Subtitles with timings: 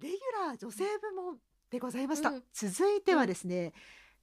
[0.00, 1.36] レギュラー女性部門
[1.70, 2.42] でございました、うん。
[2.52, 3.72] 続いてはですね、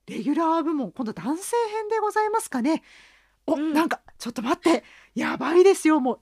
[0.07, 2.83] レギュラー部門今度男性編でございますかね。
[3.45, 3.73] お、うん。
[3.73, 4.83] なんかちょっと待って。
[5.13, 5.99] やばいですよ。
[5.99, 6.19] もう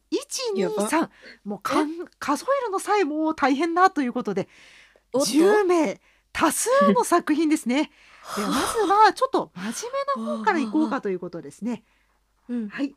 [0.59, 0.87] やば。
[0.87, 1.09] 123
[1.45, 1.89] もうかん
[2.19, 4.47] 数えるのさえもう大変だということで
[5.13, 6.01] おっと？10名。
[6.33, 7.91] 多数の作品ですね。
[8.35, 8.61] ではまず
[8.91, 11.83] はちょっと真面目な方からいこうかということですね。
[12.49, 12.67] うん。
[12.67, 12.93] はい。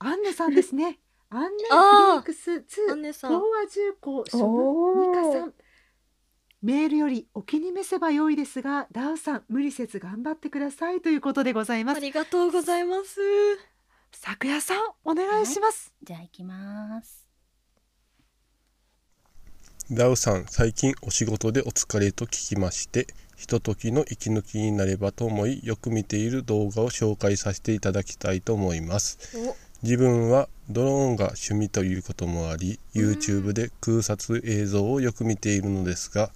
[0.00, 0.98] アンネさんですね。
[1.30, 3.30] アンネフリあーークス2アンネさん。
[3.30, 4.98] 東和重工所おー。
[4.98, 5.54] 部ニカさん
[6.64, 11.98] メールよりお気に召せばよいですがダウさん無理せず頑張ってくださいということでございます。
[11.98, 13.20] ありがとうございます。
[14.12, 17.28] 咲夜さんお願いします、じゃあ行きます。
[19.90, 29.18] ダウさん、最近お仕事でお疲れと聞きまして、ひとときの息抜きになればと思い、よく見ている動画を紹介させていただきたいと思います。
[29.84, 36.30] お自分はドローンが趣味ということもあり、YouTube で空撮映像をよく見ているのですが、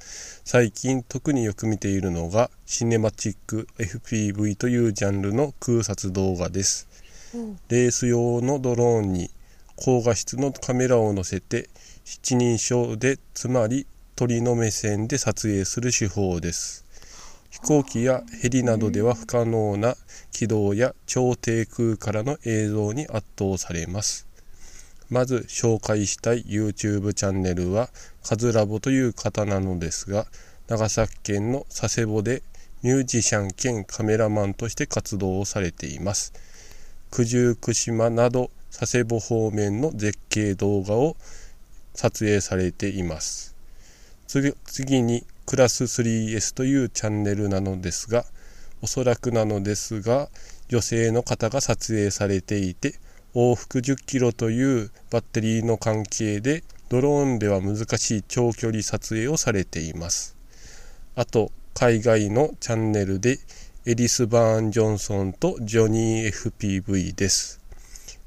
[0.44, 6.88] 最近特によく見ているのが、シネマチック FPV というジャンルの空撮動画です。
[7.70, 9.30] レース用のドローンに
[9.76, 11.70] 高画質のカメラを載せて
[12.04, 16.84] 七人称でつまり鳥の目線で撮影する手法です
[17.60, 19.96] 飛行機やヘリなどでは不可能な
[20.30, 24.28] 軌道や超低空からの映像に圧倒されます。
[25.10, 27.90] まず紹介したい YouTube チャンネルは
[28.22, 30.26] カズラボという方なのですが
[30.68, 32.42] 長崎県の佐世保で
[32.82, 36.32] ミュージシャン兼カメラマンとして活動をされています。
[37.10, 41.16] 九十九島など佐世保方面の絶景動画を
[41.94, 43.56] 撮影されています。
[44.28, 48.26] 次にクラス 3S というチャンネルなのですが
[48.82, 50.28] おそらくなのですが
[50.68, 52.96] 女性の方が撮影されていて
[53.34, 60.36] 往復10キロというバッテリーの関係でドローンでは難しい長距離撮影をされています
[61.16, 63.38] あと海外のチャンネルで
[63.86, 67.58] エリス・バーン・ジョンソンとジョニー FPV です。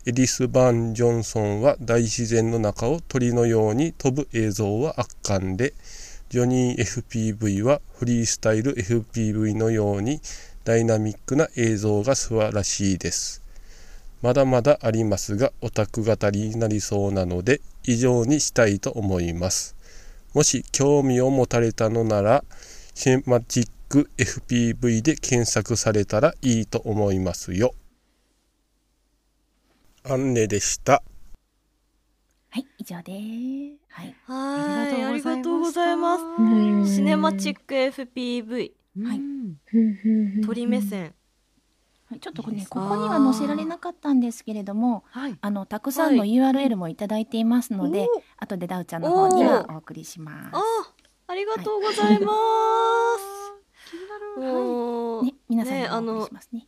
[0.08, 5.76] エリス・バーン・ジョンソンは大自然の中を鳥のように飛ぶ映像は圧巻で、
[6.32, 10.22] ジョニー FPV はフリースタイル FPV のように
[10.64, 13.44] ダイナミックな映像が素晴らしいです。
[14.22, 19.76] まだまだありますが、オタク語りになりそうなので、以上にしたいと思います。
[20.34, 22.46] もし興味を持たれたのなら、
[22.94, 27.76] シネマチック FPV で検索されたらいいと思いますよ。
[30.06, 31.04] アンネでした。
[32.52, 33.81] はい、以上です。
[33.92, 34.16] はい。
[34.26, 36.90] はいありがとうございます。
[36.90, 38.72] すシネマチック FPV
[39.04, 39.18] はい。
[39.18, 40.42] うん。
[40.46, 41.14] 鳥目線。
[42.10, 45.38] はいちょっとねここには載せられなかったんですけれども、はい。
[45.40, 48.08] あのたくさんの URL もいただいていますので、
[48.40, 50.56] お後でダウちゃんの方にはお送りします。
[50.56, 50.62] あ。
[51.28, 52.34] ありがとうございま
[53.18, 55.18] す、気になる。
[55.18, 55.26] はい。
[55.28, 56.68] ね、皆さんにお送りしますね。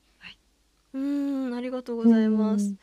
[0.93, 2.73] うーんありがとうございます。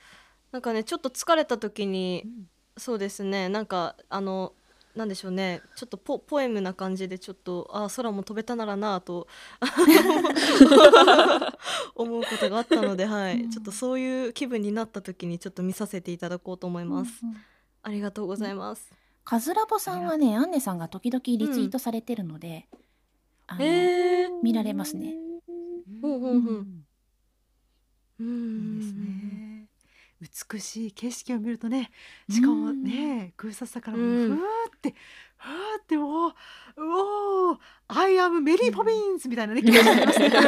[0.52, 2.48] なんかねちょっと疲れた時にうん
[2.80, 3.48] そうですね。
[3.48, 4.52] なんかあの
[4.96, 5.62] なんでしょうね。
[5.76, 9.28] ちょっとポポエムな感じでちょっとあ空も飛べたならなぁと
[11.94, 17.20] 思うことがあったので、はい、ちょっとそういう気分になった時にちょっと見させていただこうと思います。
[17.22, 17.36] うんうん
[17.82, 18.92] ありがとうございます。
[19.24, 22.66] カズラボさんはね、アンネさんが時々リツイートされてるので、
[23.46, 25.14] あのえー、見られますね。
[26.02, 26.66] ほうほうほう
[28.20, 29.59] ういいんですね
[30.20, 31.90] 美しい景色を見るとね
[32.28, 34.94] しかもね空撮だからもううんふーって
[35.38, 36.34] ふーっておーう
[37.50, 37.58] おー
[37.88, 40.30] I am メリー・ポビンズみたいなね気持ちになりますね。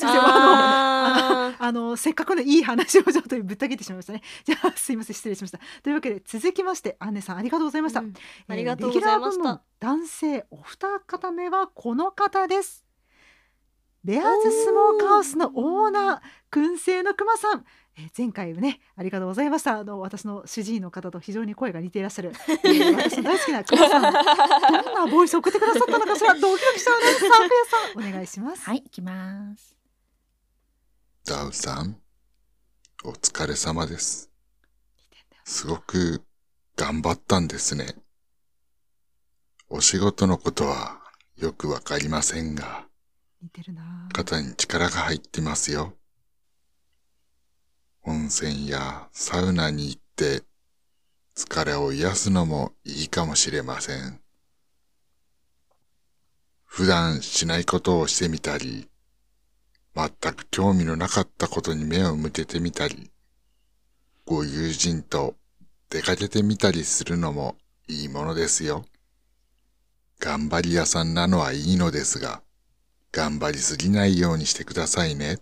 [1.62, 4.22] あのせっかくのいい話をちょっとぶった切ってしまいましたね。
[4.44, 5.60] じゃあすいません失礼しました。
[5.82, 8.00] というわけで続きましてアンネさんありがとうございました。
[8.00, 12.84] うんえーありがとうございましたレギュラー男性お二方目はこの方です。
[14.02, 17.66] ベアーズスモークハウスのオーナー燻製のくまさん、
[17.96, 22.32] えー前回はねありがとうございましたあの私の主治医の方と非常に声が似ていらっしゃる、
[22.64, 24.02] えー私の大好きなくまさん
[24.84, 26.34] どんなボイスを送ってくださったのかしら？
[26.34, 28.62] ドキドキしちゃうねサーフェイさんお願いします。
[28.62, 29.76] はい、行きます。
[31.26, 32.00] ダウさん、
[33.04, 34.30] お疲れ様です。
[35.44, 36.22] すごく
[36.76, 37.96] 頑張ったんですね。
[39.68, 41.00] お仕事のことは
[41.36, 42.86] よくわかりませんが、
[43.42, 45.96] 似てるな肩に力が入ってますよ。
[48.10, 50.42] 温泉やサウナに行って
[51.36, 54.20] 疲れを癒すのもいいかもしれません。
[56.64, 58.88] 普段しないことをしてみたり、
[59.94, 63.10] 全く興味のなかったことに目を向けてみたり、
[64.26, 65.36] ご友人と
[65.88, 68.84] 出かけてみたりするのもいいものですよ。
[70.18, 72.42] 頑張り屋さんなのはいいのですが、
[73.12, 75.38] 頑張りすぎないようにしてくださいね。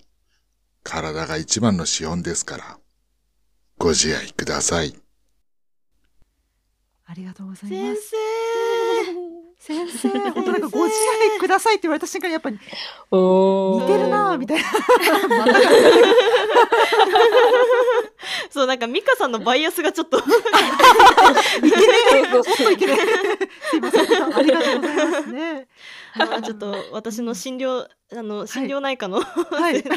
[0.82, 2.78] 体が一番の資本ですから。
[3.78, 4.94] ご自愛ください。
[7.06, 8.10] ありがとうござい先ます。
[8.10, 8.18] 生
[9.58, 10.94] 先生、本当なんかご自
[11.34, 12.58] 愛くださいって言われた瞬間にやっぱり
[13.10, 14.64] お似てるなぁみたいな。
[18.50, 21.84] そうなんか美香さんのバイアスがちょっといけね
[22.14, 22.28] え。
[22.28, 22.96] もっといけねえ。
[23.70, 24.04] すいません。
[24.36, 25.68] ありがとうございますね。
[26.18, 29.76] まあちょっと私の診療あの心療内科の、はい。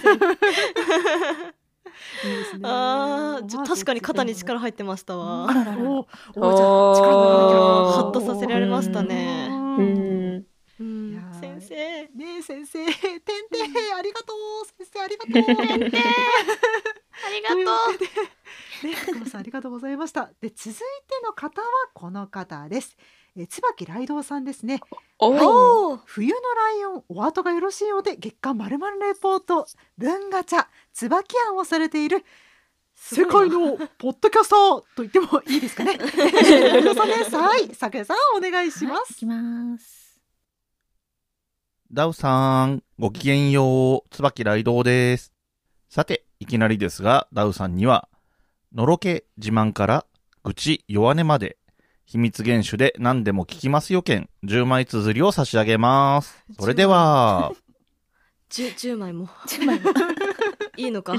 [2.23, 2.61] いいですね。
[2.63, 5.49] あーちょ確かに肩に力入ってましたわ。
[5.49, 5.83] あららら。
[5.83, 6.55] らおーおー。
[6.55, 7.57] じゃあ力抜かなきゃ
[7.93, 9.49] ハッとさせられましたね。
[9.49, 9.81] う
[10.81, 11.31] うん。
[11.39, 11.75] 先生。
[11.75, 12.93] ねえ先生、てん。
[13.21, 14.33] てんありがと
[14.63, 14.65] う。
[14.65, 15.91] 先生ありがとう。
[17.23, 17.65] ありがという
[18.87, 20.31] ね、久保さんありがとうございました。
[20.41, 20.81] で、続いて
[21.23, 22.97] の方はこの方です。
[23.37, 24.81] えー、椿ライドウさんですね。
[25.19, 25.91] おうお。
[25.93, 29.67] おー冬のライオン、お後がよろしいようで、月刊まるまるレポート、
[29.97, 32.25] 文ガチャ、椿庵をされている。
[32.93, 35.97] 世界のポッドキャスターと言ってもいいですかね。
[35.97, 37.35] ライドウさんです。
[37.35, 39.25] はい、さくやさんお願いします。
[39.25, 40.21] はいます。
[41.91, 45.33] ダウさん、ごきげんよう、椿ライドウです。
[45.89, 48.07] さて、いきなりですが、ダウさんには、
[48.73, 50.05] のろけ自慢から、
[50.43, 51.57] 愚痴弱音まで、
[52.11, 56.43] 秘密厳守で何でも聞きますよ券、10枚綴りを差し上げます。
[56.59, 57.53] それでは、
[58.49, 59.27] 10, 10枚も。
[59.47, 59.91] 10枚も。
[60.75, 61.13] いいのか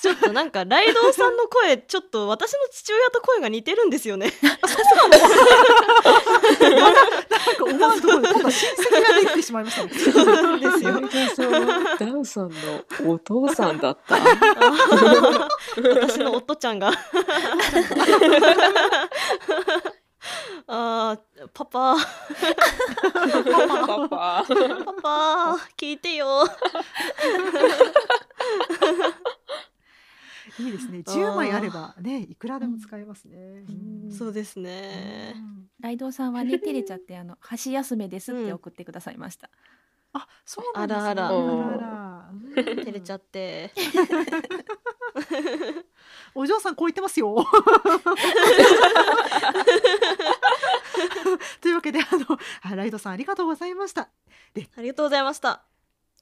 [0.00, 4.68] ちょっとなんかライドウさんの声ちょっと私の父親と声が似てるんですよね なんか
[7.64, 9.90] 思わぬところで、今度は親戚ができてしまいましたね。
[9.90, 10.14] そう
[10.60, 10.70] で
[11.28, 11.50] すよ
[11.98, 12.56] ダウさんの
[13.12, 14.16] お父さんだった。
[15.76, 16.90] 私の夫ちゃんが
[20.68, 21.20] あー
[21.54, 22.02] パパパ
[24.08, 24.08] パ。
[24.08, 24.44] パ
[25.02, 26.44] パ聞いてよ
[30.58, 30.98] いいですね。
[30.98, 33.62] 10枚あればね、いくらでも使えますね。
[33.62, 39.50] んそうですねうんライドウさんはね、照れちゃって、あの、 箸休めですって送ってくださいました。
[40.14, 41.06] あ、そうなんですね。
[41.06, 43.70] あらあらあらあらうん照れちゃって
[46.34, 47.36] お嬢さんこう言ってますよ。
[51.60, 54.02] というわけであのあライドさんありがとうございました。
[54.02, 55.62] ありがとうございました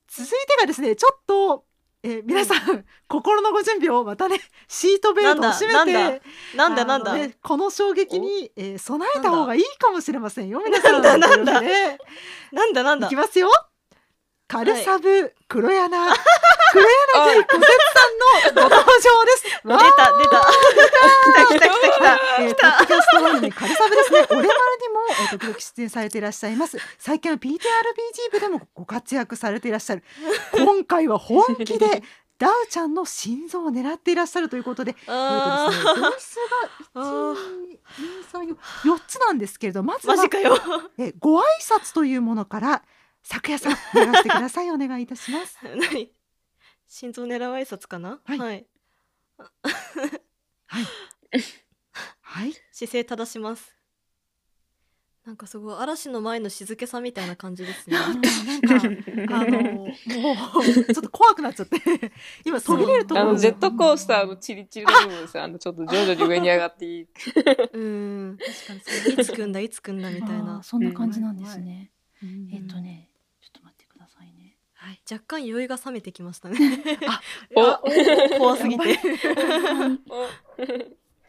[0.08, 1.64] 続いてがですねちょっと、
[2.06, 6.20] えー皆さん、心のご準備をまたね シートベルトを締めてなんだ
[6.54, 11.02] なんだなんだあのねこの衝撃に、えー備えた方がいいかもしれませんよ皆さん。
[11.02, 11.60] なんだなんだ
[12.52, 13.48] なんだなんだいきますよ。
[14.54, 19.42] カルサブ、黒柳、黒柳小節さんのご登場です。
[19.66, 20.40] 出た出た。
[20.42, 20.78] 来
[21.34, 21.46] た。
[21.46, 22.20] 来た来た来た。
[22.38, 24.26] えー、ポッドキャスト番組カルサブですね。
[24.30, 24.54] オレマルにも、
[25.08, 26.78] えー、時々出演されていらっしゃいます。
[27.00, 27.58] 最近は PTRPG
[28.30, 30.04] 部でもご活躍されていらっしゃる。
[30.52, 32.04] 今回は本気で
[32.38, 35.94] ダウちゃんの心臓を狙っていらっしゃるということで、えあー。
[35.94, 36.42] とですね、
[36.84, 37.34] ボイスあがー。
[37.34, 37.38] 1、
[38.30, 42.82] 2、3、4、4つなんですけれど、まずはえーご挨拶というものから、
[43.24, 43.76] 昨夜さん、流
[44.12, 44.70] してください。
[44.70, 45.58] お願いいたします。
[45.64, 46.12] 何？
[46.86, 48.20] 心臓狙う挨拶かな？
[48.24, 48.38] はい。
[48.38, 48.66] はい、
[50.66, 52.52] はい。
[52.70, 53.74] 姿勢正します。
[55.24, 57.96] なんかすごい嵐の前の静けさみたいな感じですね。
[57.96, 58.28] なんか、
[59.38, 61.78] あの、もう、ちょっと怖くなっちゃって、
[62.44, 67.08] 今途切れると思うあの、ジェットコースターのチリチリの部分ですよあの、ちょっと徐々に上に上がっていい。
[67.72, 68.38] うん。
[68.38, 71.90] 確かにいつ来んだいつ来んだみたいな、そんな感じなんですね。
[72.22, 72.50] うん。
[72.52, 73.08] えっとね、
[73.40, 74.58] ちょっと待ってくださいね。
[74.84, 76.58] はい、若干酔いが冷めてきましたね
[77.56, 77.80] おあ
[78.38, 78.98] 怖すぎて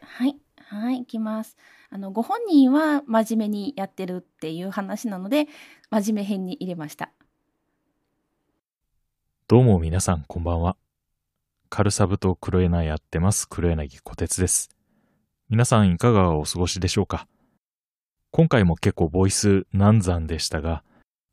[0.04, 1.56] はい、はい、いきます。
[1.88, 5.48] あの、ご本人は真面目にやってるっていう話なので、
[5.88, 7.12] 真面目編に入れました。
[9.48, 10.76] どうも皆さんこんばんは。
[11.70, 14.68] カルサブと黒柳やってます黒柳小鉄です。
[15.48, 17.26] 皆さんいかがお過ごしでしょうか？
[18.32, 20.84] 今回も結構ボイス難産でしたが、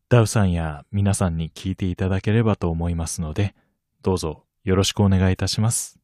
[0.09, 3.55] ダウさんや皆さんに聞いていただければと思いますので、
[4.01, 5.99] どうぞよろしくお願いいたします。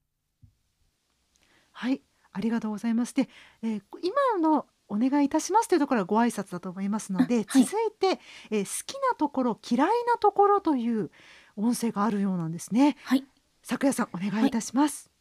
[1.71, 2.01] はい、
[2.31, 3.13] ありがとうございます。
[3.13, 3.29] で、
[3.61, 11.11] えー今のお願いいたしますというところはご挨拶だと思いますので、あはい続いて、えー好きなところ、嫌いなところという
[11.55, 12.97] 音声があるようなんですね。
[13.03, 13.23] はい、
[13.61, 15.11] 昨夜さん、お願いいたします。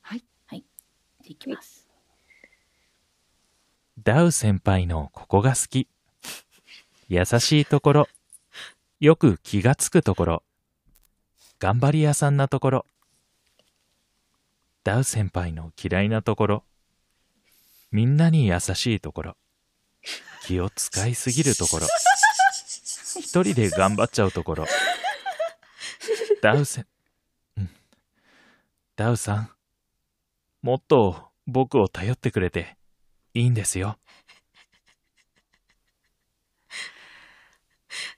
[0.00, 0.24] はい、
[1.24, 1.88] いきます。
[4.02, 5.86] ダウ先輩のここが好き。
[7.08, 8.08] 優しいところ。
[9.02, 10.42] よく気がつくところ。
[11.58, 12.86] 頑張り屋さんなところ。
[14.84, 16.64] ダウ先輩の嫌いなところ。
[17.90, 19.36] みんなに優しいところ。
[20.44, 21.86] 気を使いすぎるところ
[23.16, 24.66] 一人で頑張っちゃうところ
[26.40, 26.86] ダウセン、
[27.58, 27.70] うん、
[28.94, 29.50] ダウさん
[30.62, 31.16] もっと
[31.48, 32.76] 僕を頼ってくれて
[33.34, 33.98] いいんですよ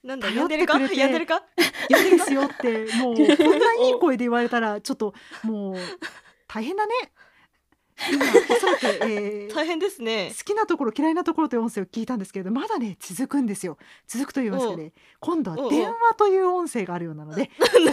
[0.05, 0.77] なんだ頼やんでるか？
[0.77, 1.01] ってくれて。
[1.01, 1.43] やんでるか？
[2.05, 2.87] いいですよって。
[2.97, 3.27] もう こん
[3.59, 5.77] ないい声で言われたらちょっともう
[6.47, 6.93] 大変だね。
[8.13, 10.33] 今おそらく、えー 大変ですね。
[10.37, 13.79] 好きなところ嫌いなところという音声を聞いたんですけれどまだね続くんですよ。
[14.09, 17.85] 続くと言いますかね今度は電話という音声があるようなのでお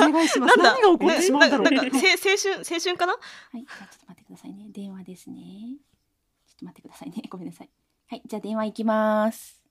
[0.00, 0.58] 願いします。
[0.58, 1.64] 何が起こってしまうんだろう。
[1.64, 3.12] ななんかせ青春青春かな？
[3.12, 3.18] は
[3.58, 4.66] い、じゃあちょっと待ってくださいね。
[4.70, 5.36] 電話ですね。
[6.48, 7.22] ちょっと待ってくださいね。
[7.28, 7.70] ごめんなさい。
[8.08, 9.61] はい、じゃあ電話行きます。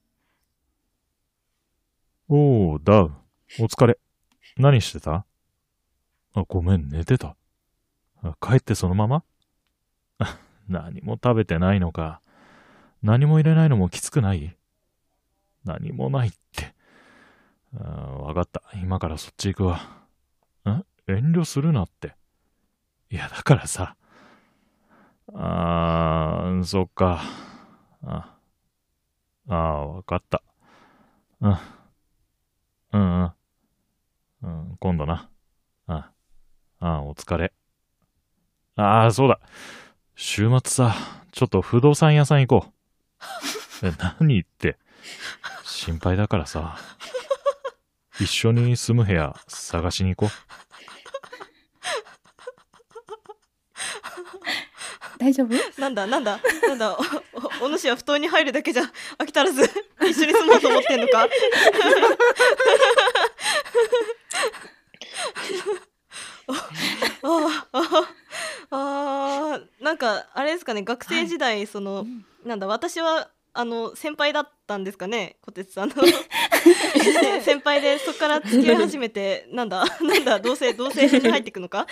[2.33, 3.11] おおダウ。
[3.59, 3.99] お疲れ。
[4.55, 5.25] 何してた？
[6.33, 7.35] あごめん寝てた。
[8.39, 9.25] 帰ってそのまま？
[10.69, 12.21] 何も食べてないのか。
[13.03, 14.55] 何も入れないのもきつくない？
[15.65, 16.73] 何もないって。
[17.77, 18.63] わかった。
[18.81, 19.81] 今からそっち行くわ。
[20.65, 22.15] ん遠慮するなって。
[23.09, 23.97] いやだからさ。
[25.33, 27.23] あーそっか。
[28.03, 28.37] あ
[29.49, 30.41] あーわかった。
[31.41, 31.57] うん
[32.93, 33.33] うんうん。
[34.43, 35.29] うん、今度な。
[35.87, 36.11] あ
[36.79, 37.53] あ、お疲れ。
[38.75, 39.39] ああ、そうだ。
[40.15, 40.95] 週末さ、
[41.31, 42.73] ちょっと不動産屋さん行こ
[43.83, 43.87] う。
[43.87, 44.77] え、何って。
[45.63, 46.77] 心配だからさ。
[48.19, 50.31] 一緒に住む部屋探しに行こ
[55.17, 55.53] 大丈夫？
[55.79, 58.83] なんだなんだなんだおおお主は布団に入るだけじゃ
[59.19, 59.69] 飽き足らず
[60.07, 61.27] 一緒に住もうと思ってんのか？
[67.23, 67.77] ああ
[68.71, 72.05] ああなんかあれですかね学生時代、その
[72.45, 75.95] なんだ私はあの先輩だったんですかね小鉄さんの。
[75.95, 76.11] ね
[77.43, 81.87] 先輩でそこから付き合い始めてなんだ なんだ同性同性に入っていくのか？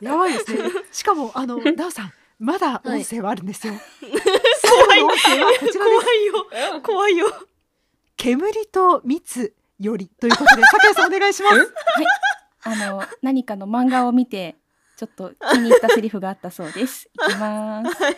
[0.00, 0.70] やばいですね。
[0.92, 4.43] しかもあのダウさんまだ音声はあるんですよ、はこちらです
[4.74, 5.00] 怖い
[6.26, 7.26] よ怖いよ
[8.16, 11.74] 煙と蜜よりということで 酒井さんお願いします
[12.66, 14.56] あの、何かの漫画を見て、
[14.96, 17.10] ちょっと気に入ったセリフがあったそうです。
[17.28, 18.02] いきます。
[18.02, 18.14] はい。
[18.14, 18.16] う。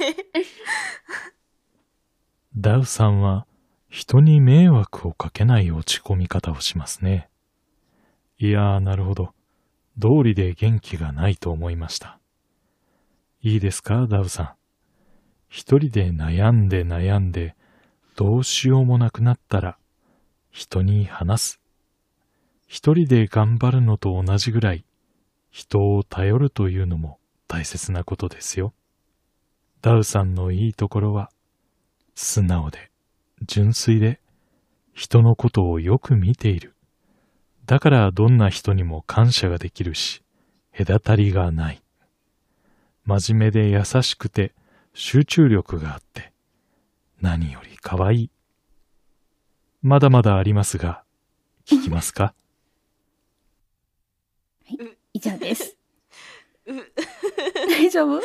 [2.56, 3.46] ダウさんは
[3.88, 7.28] 人に迷惑をかけない落ち込み方をしますね。
[8.38, 9.32] いやー、なるほど。
[9.98, 12.20] 道理で元気がないと思いました。
[13.42, 14.65] いいですか、ダウさん？
[15.56, 17.56] 一人で悩んで悩んで、
[18.14, 19.78] どうしようもなくなったら、
[20.50, 21.60] 人に話す。
[22.66, 24.84] 一人で頑張るのと同じぐらい、
[25.50, 28.74] 人を頼るというのも大切なことですよ。
[29.80, 31.30] ダウさんのいいところは、
[32.14, 32.90] 素直で、
[33.40, 34.20] 純粋で、
[34.92, 36.74] 人のことをよく見ている。
[37.64, 40.22] だからどんな人にも感謝ができるし、
[40.76, 41.82] 隔たりがない。
[43.06, 44.52] 真面目で優しくて、
[44.98, 46.32] 集中力があって、
[47.20, 48.30] 何より可愛い。
[49.82, 51.04] まだまだありますが、
[51.66, 52.32] 聞きますか？
[55.12, 55.76] 以上です。
[56.66, 56.72] う。
[57.68, 58.22] 大丈夫？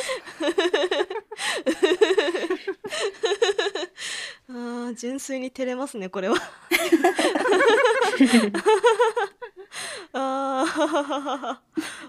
[4.48, 6.36] あー純粋に照れますねこれは。
[10.14, 11.58] あー。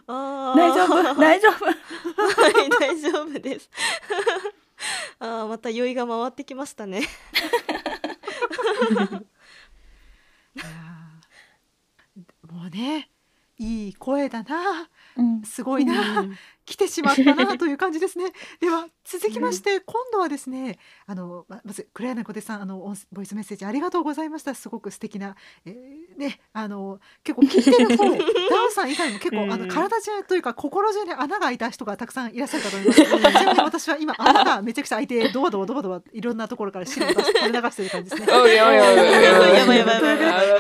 [0.08, 0.58] あー。
[0.58, 1.16] 大丈夫？
[1.20, 1.83] 大丈夫？
[2.28, 3.70] はい大丈夫です。
[5.20, 7.02] あーまた酔いが回ってきましたね。
[7.02, 7.04] い
[10.60, 13.10] やーもうね
[13.58, 14.90] いい声だな。
[15.16, 15.42] うん。
[15.44, 16.26] すごいな、
[16.66, 18.32] 来てしまったなという感じですね。
[18.60, 33.04] では続きまして、今度はですねあのままず黒柳小手さんあのボイスメッセージありがとうございましたすごく素敵な、えーねあの結構聞いてる方 ダウさん以外も結構あの体中というか心中に穴が開いた人がたくさんいらっしゃるかと思います。
[33.04, 38.32] ちなみに私は今穴がめちゃくちゃ開いてドバドバドバドバいろんなところから汁を出して垂れ流してる感じですね。
[38.32, 38.56] はい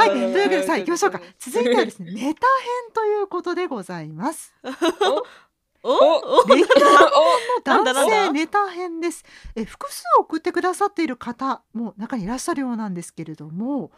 [0.07, 1.21] い、というわけでさあ行きましょうか。
[1.39, 2.35] 続いてはですね、ネタ編
[2.93, 4.53] ということでございます。
[5.83, 9.23] おおレギュラーなんだなんだ男性ネタ編です。
[9.55, 13.91] え複数送ってくださっている方も中にいらっしゃるようなんですけれども、お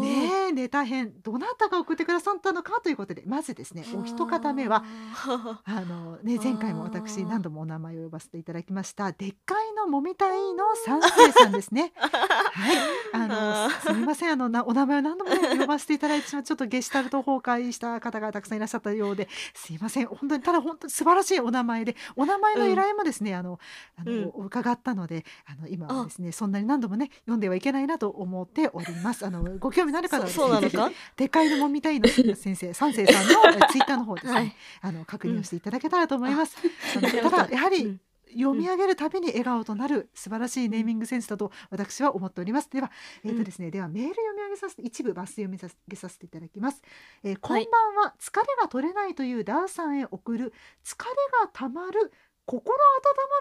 [0.00, 4.84] ねえネタ編どなたが送ってくださったのかということでまずですねお一方目は
[5.26, 11.92] あ あのね前回も私何度もお名前を呼ばせていただきましたでっかいのもみたいの三世さんですね。
[11.98, 12.76] はい。
[13.12, 23.58] あのすすみませんあのなお名前を何度も、ね、呼ばせていただいてしまうちょっとゲシュタルト崩壊した方がたくさんいらっしゃったようですいません本当にただ本当に素晴らしいお名前でお名前の由来もですね、あの
[23.96, 29.26] あの、伺ったのであの今はですねそんなに何度もね読んではいけないなと思っております。
[29.26, 30.88] あのご興味のある方はそそうなのか？
[30.90, 33.32] ひでかいのもみたいの先生 三世さんの
[33.66, 34.56] えツイッターの方ですね、はい。
[34.82, 36.56] あの確認をしていただけたらと思います、
[36.96, 38.00] あのよ ただやはり、うん。
[38.30, 42.68] 読み上げるたびに笑顔となる素晴らしいネーミングセンスだと私は思っております。
[42.70, 42.90] では、
[43.24, 46.82] えっ、とですね、ではメール読み上げさせて一部抜粋読み上げさせていただきます。
[47.22, 50.52] えーこんばんは、疲れが取れないというダーさんへ送る
[50.84, 51.10] 疲れ
[51.42, 52.12] がたまる
[52.48, 52.72] 心温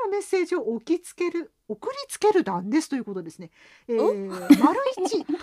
[0.02, 3.52] まるメッセージを置きつける送りつける段ですということですね。
[3.88, 4.28] えー、
[4.62, 5.40] 丸一豊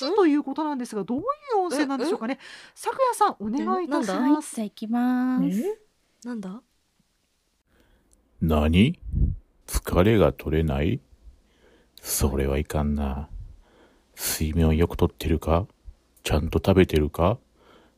[0.00, 1.22] 橋ということなんですが、どうい
[1.54, 2.40] う音声なんでしょうかね？
[2.74, 4.60] 咲夜さんお願いいたします。
[4.60, 5.78] 行きます。
[6.24, 6.60] なんだ？
[8.42, 8.98] 何？
[9.68, 11.00] 疲れが取れない？
[12.02, 13.28] それはいかんな。
[14.16, 15.68] 睡眠をよくとってるか？
[16.24, 17.38] ちゃんと食べてるか？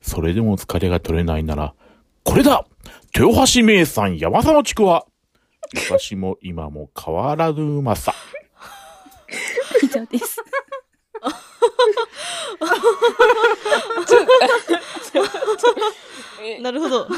[0.03, 1.75] それでも疲れが取れないなら、
[2.31, 2.65] これだ。
[3.13, 5.05] 豊橋名産山佐のちくわ。
[5.75, 8.15] 昔も今も変わらぬうまさ。
[9.83, 10.37] 以上です。
[16.41, 17.09] えなるほど。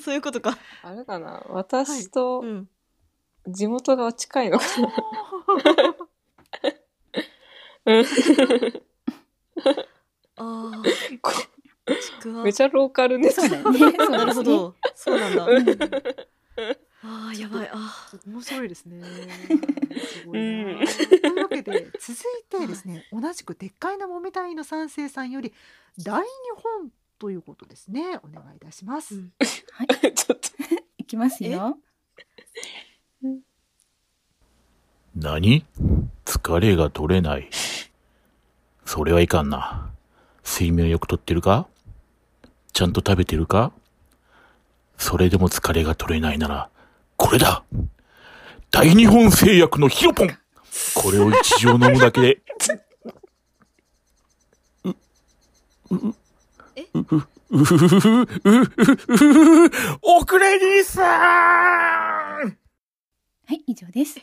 [0.00, 0.56] そういうことか。
[0.84, 1.42] あれかな。
[1.48, 2.68] 私とうん。
[3.48, 4.88] 地元が近いのかな、
[10.36, 10.72] ああ
[11.22, 11.57] こちくわ
[12.44, 13.62] めちゃローカルですね。
[14.10, 15.68] なるほどそうなんだうん
[17.00, 19.00] あーやばいあ面白いですね。
[19.04, 20.82] すごういな。
[20.82, 20.92] んと
[21.26, 25.52] いうわけで続いてですね、同じくでっかいなもみたいの三世さんより
[26.02, 26.26] 大日
[26.56, 26.90] 本
[27.20, 28.18] ということですね。
[28.24, 29.14] お願いいたします。
[29.14, 30.48] うん ちょっと
[30.98, 31.78] いきますよ。
[35.14, 35.64] 何？
[36.24, 37.48] 疲れが取れない。
[38.84, 39.90] それはいかんな。
[40.44, 41.68] 睡眠をよくとってるか？
[42.78, 43.72] ちゃんと食べてるか？
[44.98, 46.70] それでも疲れが取れないなら、
[47.16, 47.64] これだ！
[48.70, 50.28] 大日本製薬のヒロポン！
[50.94, 52.40] これを一錠飲むだけで。
[60.02, 62.58] おくれにさーん！
[63.48, 64.20] はい、以上です。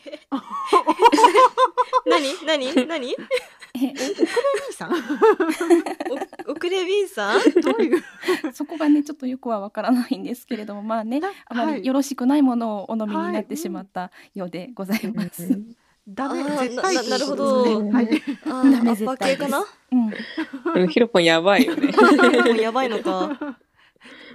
[2.06, 2.34] 何？
[2.46, 2.86] 何？
[2.86, 3.14] 何？
[3.76, 3.94] え兄
[4.72, 4.92] さん、
[6.46, 7.40] お遅れ B さん？
[7.60, 8.02] どういう？
[8.52, 15.60] そこがね、ちょっとよくはわからないんですけれども、まあね、あまはいりよろしくないものをお飲みになっはいてしまったようでございます。
[16.08, 18.62] ダメあー絶対なななるほとどいうことですねはい。
[18.72, 19.64] ダメアッパー系かな？
[19.92, 20.82] うん。
[20.82, 21.92] うんヒロポンやばいよね。
[22.60, 23.58] やばいのか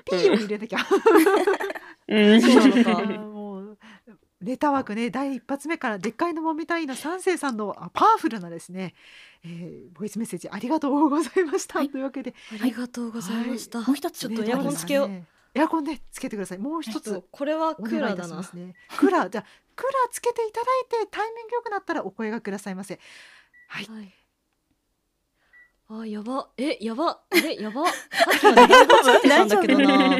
[0.09, 0.79] P を入れなきゃ。
[2.09, 3.30] うんそうなのか
[4.41, 8.93] あーもうネタ枠ね第一発目からでっかいのもみたいの三世さんのあパワフルなですね、
[9.45, 11.89] えー、ボイスメッセージありがとうございました、はい。
[11.89, 16.59] というわけでありがとうございました、もう一つちょっとエアコンつけよう、ねエアコンでつけてください。
[16.59, 17.23] もう一つ。
[17.29, 18.37] これはおクーラーだな。
[18.53, 20.65] ねクーラーじゃあクーラーつけていただ
[21.01, 22.99] いてタイミングよくなったらお声がくださいませ。
[23.67, 23.85] はい。
[23.85, 24.13] はい。
[25.89, 26.49] あーやば。
[26.57, 27.19] えやば。
[27.29, 27.85] あれやば。
[27.85, 30.19] さっきまで 暖房つけてたんだけどな。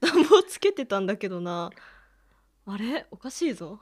[0.00, 1.70] 暖房つけてたんだけどな
[2.66, 3.06] あれ？
[3.10, 3.78] おかしいぞ。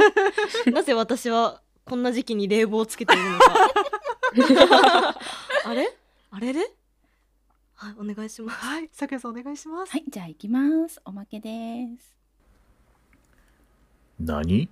[0.72, 3.54] なぜ私はこんな時期に冷房をつけているのか。
[5.66, 5.96] あれ？
[6.30, 6.70] あれれ？
[7.74, 8.58] はいお願いします。
[8.58, 11.00] はい咲夜さんお願いします、はい、じゃあ行きます。
[11.04, 12.14] おまけです。
[14.18, 14.68] 何？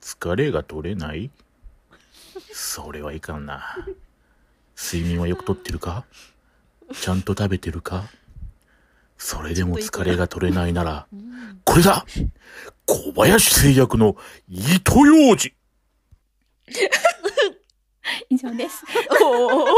[0.00, 1.30] 疲れが取れない？
[2.52, 3.76] それはいかんな。
[4.76, 6.04] 睡眠はよくとってるか？
[6.92, 8.04] ちゃんと食べてるか？
[9.18, 11.60] それでも疲れが取れないなら、うん。
[11.64, 12.04] これだ。
[12.84, 14.16] 小林製薬の
[14.48, 15.54] 糸ようじ。
[18.28, 18.84] 以上です。
[19.20, 19.68] おおおおお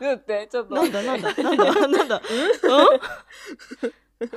[0.00, 0.74] だって、ちょっと。
[0.74, 2.22] なんだなんだなんだなんだ。
[4.20, 4.30] うん？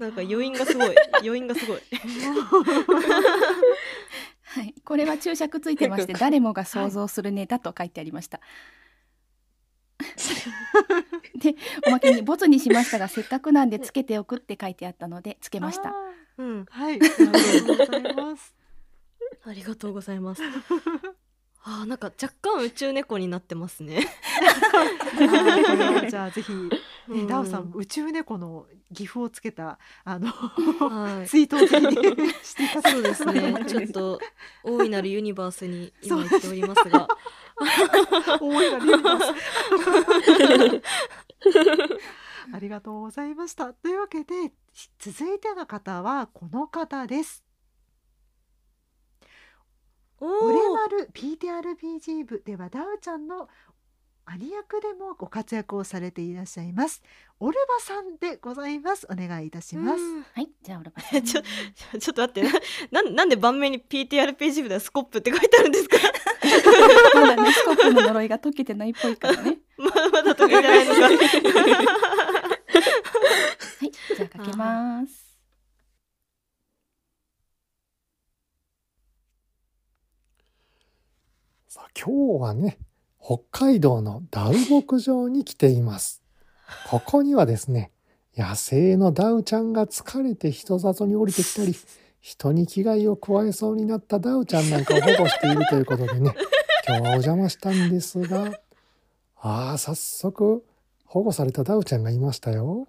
[0.00, 0.94] なんか余韻がすごい。
[1.22, 1.82] 余韻がすごい。
[4.42, 8.40] はい、これは注釈ついてまして、誰もが想像するネタと書いてありました。
[11.38, 11.54] で、
[11.86, 15.90] おまけにボツにしましたが、せっかくなんでつけておくって書いてあったので、つけました。
[15.90, 15.94] あ
[16.38, 16.62] うん。
[16.62, 16.94] ーはい。
[16.94, 18.54] ありがとうございます。
[19.46, 20.42] ありがとうございます。
[21.66, 24.06] あーなんか若干宇宙猫になってますね。
[26.10, 26.68] じゃあぜひ、ね
[27.08, 27.26] うん。
[27.26, 31.28] ダウさん宇宙猫の岐阜をつけたあのはい。
[31.28, 31.76] ツイートをぜひ
[32.46, 33.64] していただ そうですね。
[33.66, 34.20] ちょっと
[34.62, 37.08] 大いなるユニバースに今言っておりますが。
[38.40, 39.32] 大いなるユニバース。
[42.52, 43.72] ありがとうございました。
[43.72, 44.52] というわけで
[44.98, 47.44] 続いての方はこの方です。
[50.20, 50.58] お俺
[50.98, 53.48] R PTRPG 部ではダウちゃんの
[54.26, 57.02] 兄役でもご活躍をされていらっしゃいます。
[57.40, 59.06] オルバさんでございます。
[59.10, 60.00] お願いいたします。
[60.02, 60.22] うん。
[60.22, 61.22] はい、じゃあ、オルバさん。
[61.26, 62.42] ちょちょ ちょっと待って。
[62.90, 65.98] な なんなんで盤面に PTRPG 部ではスコップって書いてあるんですか？
[67.14, 69.58] まだね、スコップの呪いが解けてないっぽいからね。
[69.76, 71.00] ままだ解けてないのか。
[71.02, 71.18] はい、
[74.16, 75.24] じゃあ、かけます。
[81.68, 82.78] さあ今日はね、
[83.26, 86.22] 北海道のダウ牧場に来ています。
[86.90, 87.90] ここにはですね、
[88.36, 91.74] 野生のダウちゃんが疲れて人里に降りてきたり、
[92.20, 96.34] 人に危害を加えそうになったダウちゃんなんかを保護しているということでね、
[96.86, 98.60] 今日はお邪魔したんですが、
[99.40, 100.62] ああ、早速、
[101.06, 102.88] 保護されたダウちゃんがいましたよ。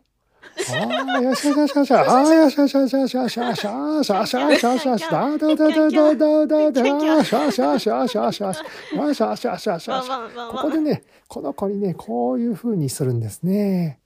[0.68, 8.62] ああ、よしよしよしよし、ああ、よしよしよしよしよしよしよしよしよしよしよし、だだだだだだだだ、よしよしよしよしよしよし、
[8.94, 10.10] よしよしよしよしよし。
[10.52, 14.00] ここでね、この子にね、こういう風にするんですね。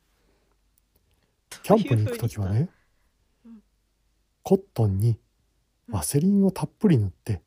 [1.64, 2.70] キャンプに行くときはね、
[4.44, 5.18] コットンに
[5.90, 7.42] ワセリンをたっぷり塗って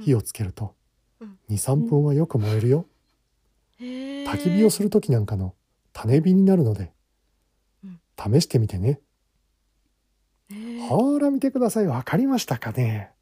[0.00, 0.74] 火をつけると、
[1.48, 2.86] 2、3分はよく燃えるよ。
[3.80, 5.54] 焚き火をするときなんかの
[5.92, 6.92] 種火になるので、
[8.20, 9.00] 試してみてね。
[10.88, 11.86] ほら見てください。
[11.86, 13.12] わかりましたかね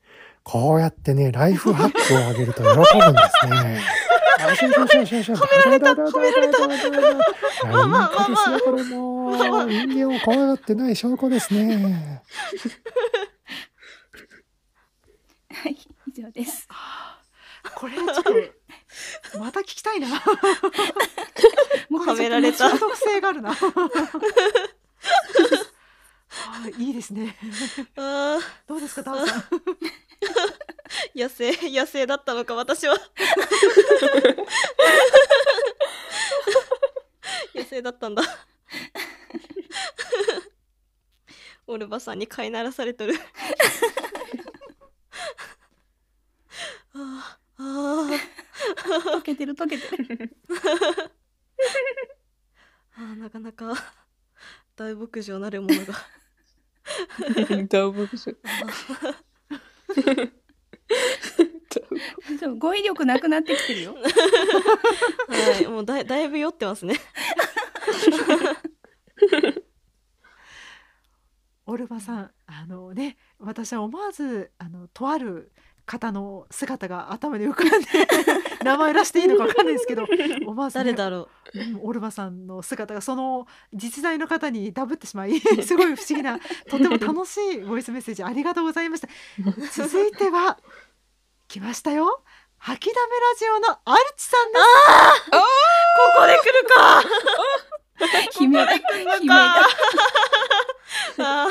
[0.42, 3.82] こうやってね、ライフハックをあげると喜ぶんですね。
[4.40, 5.40] よしよしよしよしよし。
[5.40, 9.66] 褒められた褒められたいや、いい子ですよ、これも。
[9.66, 12.22] 人間を怖がってない証拠ですね。
[15.52, 16.66] はい、以上です。
[17.74, 18.14] これちょっ
[19.32, 20.08] とまた聞きたいな。
[21.90, 23.54] もうはめられた中毒性があるな。
[26.30, 27.36] あーいいですね。
[27.96, 29.40] あどうですか、ダウさん？
[29.40, 29.44] ー
[31.14, 32.96] 野生 野生だったのか私は
[37.54, 38.22] 野生だったんだ
[41.66, 43.14] オルバさんに飼いならされとる
[46.94, 48.18] あーあー
[49.18, 50.36] 溶けてる溶けてる。
[52.96, 53.74] あーなかなか
[54.78, 55.92] 大牧場なるものが
[57.68, 58.32] 大牧場。
[62.38, 63.94] でも語彙力なくなってきてるよ。
[63.94, 64.00] は
[65.60, 66.94] いもうだいだいぶ酔ってますね
[71.66, 75.52] オルバさん、あのね、私は思わず、あの、とある
[75.88, 77.88] 方の姿が頭に浮かんで。
[78.62, 80.04] 名前出していいのかわかんないですけど、
[80.46, 89.08] 思わず、ね、誰だろううんオルバさんの姿がその実在の方にダブってしまい すごい不思議なとても楽しいボイスメッセージありがとうございました
[89.72, 90.58] 続いては
[91.46, 92.22] 来ましたよ
[92.58, 95.38] 吐きだめラジオのアルチさんですこ
[96.16, 97.02] こで来るか
[98.40, 98.72] 悲鳴だ。
[98.74, 99.68] 悲鳴だ。
[101.18, 101.48] あ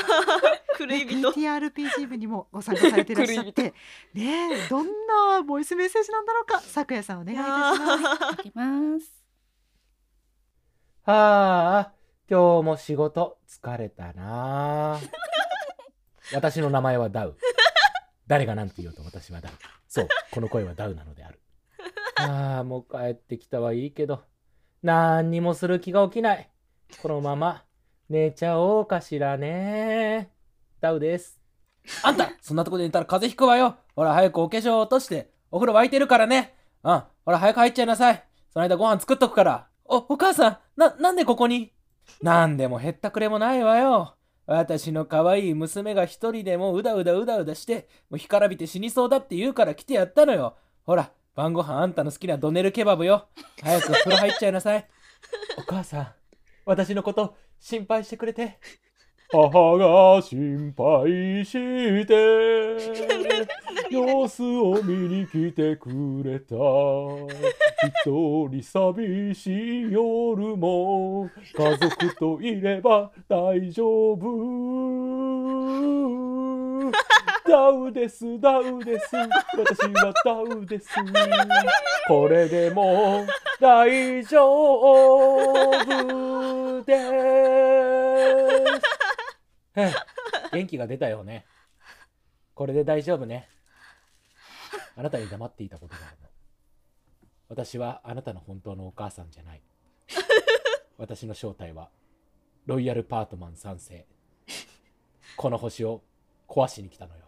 [0.76, 3.73] ー狂い人 TRPG 部にもご参加されていらっしゃって
[4.13, 9.17] ねえどんなボイスメッセージなんだろうか 咲夜さんお願いいたします。
[11.04, 11.91] はあ、
[12.30, 15.00] 今日も仕事疲れたな。
[16.34, 17.38] 私の名前はダウ。
[18.28, 19.54] 誰が何て言おうと私はダウ。
[19.88, 21.39] そう、この声はダウなのである。
[22.19, 24.26] ああ、もう帰ってきたはいいけど、
[24.84, 26.50] 何にもする気が起きない。
[27.02, 27.63] このまま
[28.10, 30.30] 寝ちゃおうかしらね。
[30.80, 31.38] ダウです。
[32.04, 33.76] あんた、そんなとこで寝たら風邪ひくわよ。
[33.96, 36.56] ほら、早くお化粧落として、お風呂沸いてるからね。
[36.84, 38.24] うん、ほら、早く入っちゃいなさい。
[38.50, 39.67] その間ご飯作っとくから。
[39.84, 41.74] お、お母さん、な、なんでここに？
[42.22, 44.15] なんでもへったくれもないわよ。
[44.46, 50.56] 私の可愛い娘が一人でもうだうだうだうだして、もう干からびて死にそうだって言うから来てやったのよ。
[50.86, 53.28] ほら、晩ご飯あんたの好きなドネルケバブよ。
[53.62, 54.88] 早くお風呂入っちゃいなさい。
[55.58, 56.08] お母さん、
[56.68, 58.60] 私のこと心配してくれて。
[59.32, 62.14] 母が心配して、
[63.90, 66.56] 様子を見に来てくれた。
[68.04, 75.38] 一人寂しい夜も、家族といれば大丈夫。
[77.48, 79.16] ダウです、ダウです。
[79.16, 79.30] 私
[79.94, 80.90] はダウです。
[82.08, 83.26] これでも
[83.60, 84.48] 大丈
[85.72, 86.98] 夫で
[89.80, 89.96] す。
[90.52, 91.46] 元気が出たよね。
[92.54, 93.48] これで大丈夫ね。
[94.96, 96.28] あなたに黙っていたことがあるの。
[97.50, 99.62] 私はあなたの本当のお母さんじゃない。
[100.98, 101.90] 私の正体は、
[102.66, 104.06] ロイヤルパートマン3世。
[105.36, 106.02] この星を
[106.48, 107.27] 壊しに来たのよ。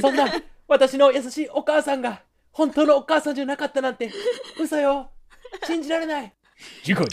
[0.00, 0.26] そんな
[0.68, 4.10] 私の優しいお母さんが本当のお母さんじゃなかったなんて、
[4.60, 5.10] 嘘よ。
[5.64, 6.32] 信じられない。
[6.84, 7.06] 次回、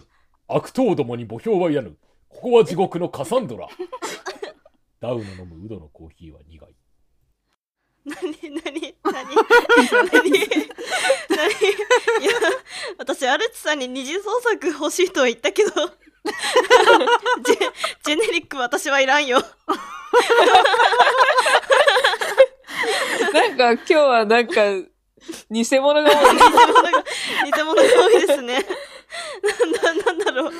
[0.47, 1.97] 悪党どもに墓標はやぬ。
[2.29, 3.67] ここは地獄のカサンドラ。
[4.99, 6.75] ダウの飲むウドのコーヒーは苦い。
[8.03, 9.35] 何何何何
[10.09, 10.33] 何い
[12.25, 12.31] や
[12.97, 15.85] 私アルチさんに二次創作欲しいとは言ったけどジェ
[18.03, 19.43] ジェネリック私はいらんよ
[23.33, 24.61] なんか今日はなんか、
[25.49, 26.35] 偽物が多い。
[26.35, 26.91] 偽物が
[27.45, 28.65] 偽物が多いですね。
[29.83, 30.53] なななんだろう。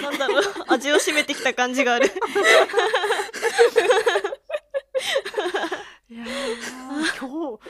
[0.00, 0.42] なんだろう。
[0.68, 2.06] 味を占めてきた感じがある。
[2.06, 2.10] い
[6.16, 7.60] やー今日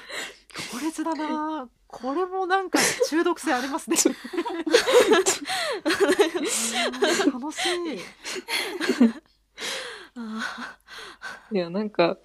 [0.71, 1.69] 強烈だな。
[1.87, 3.97] これもなんか中毒性ありますね。
[4.07, 4.09] う
[7.29, 8.01] ん楽しい。
[11.53, 12.17] いや、なんか、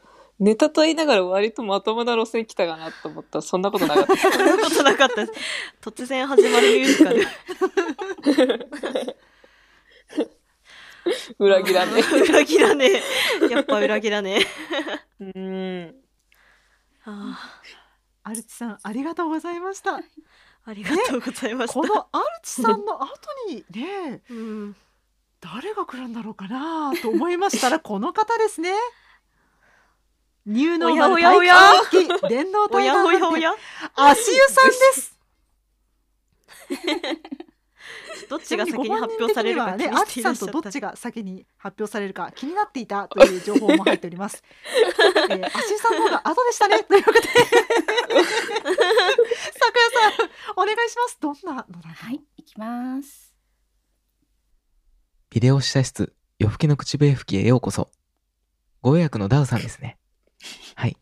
[0.48, 3.40] ネタと言いながら割とまともな路線来たかなと思った。
[3.40, 4.16] ら、そんなことなかった。
[4.16, 5.40] そんなことなかったです。
[5.82, 7.28] 突然始まるミュージカル。
[11.40, 13.04] 裏切らね 裏切らね
[13.42, 13.50] え。
[13.50, 14.40] やっぱ裏切らね
[15.20, 15.32] え。
[15.36, 15.96] うん。
[17.04, 17.52] あ。
[18.24, 19.96] アルチさんありがとうございました。
[19.96, 20.02] あ
[20.74, 23.10] りがとうございました、このアルチさんの後
[23.50, 24.76] にねうん。
[25.42, 28.72] 誰が来るんだろうかなと思いましたらこの方ですね
[30.48, 31.56] ニューノーマルおやおや
[31.92, 33.56] 体感機電脳おや体感おやおや
[33.96, 35.20] 足湯さんです
[38.30, 44.44] どっちが先に発表されるか気ね、にアツさんとどっちが先に発表されるか気になっていたという情報も入っております。
[45.30, 48.26] えー、足湯さんの方が後でしたねということで、咲夜
[50.16, 51.18] さんお願いします。
[51.22, 53.34] どんなのだはい、いきます。
[55.30, 57.92] ビデオ試写室、夜更けの口笛吹きへようこそ。
[58.82, 59.98] ご予約のダウさんですね。
[60.76, 60.98] はい。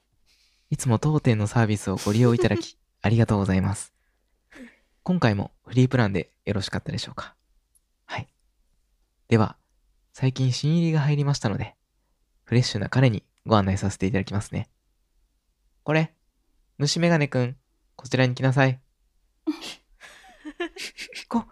[0.70, 3.94] いつも当店のサービスをご利用いただき、 ありがとうございます。
[5.04, 7.36] 今回もフリープランでよろしかったでしょうか？
[8.06, 8.28] はい。
[9.28, 9.58] では、
[10.14, 11.76] 最近新入りが入りましたので、
[12.44, 14.70] フレッシュな彼にご案内させていただきますね。
[15.84, 16.14] これ、
[16.78, 17.58] 虫眼鏡くん、
[17.96, 18.80] こちらに来なさい。
[21.30, 21.46] こ、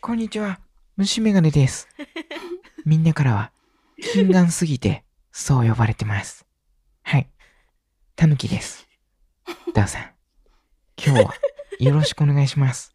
[0.00, 0.60] こんにちは。
[0.96, 1.88] 虫眼鏡です。
[2.84, 3.52] みんなからは、
[4.12, 6.46] 金眼すぎて、そう呼ばれてます。
[8.20, 8.26] はい。
[8.26, 8.86] たぬきです。
[9.72, 10.02] ダウさん、
[11.02, 11.34] 今日は
[11.78, 12.94] よろしくお願いします。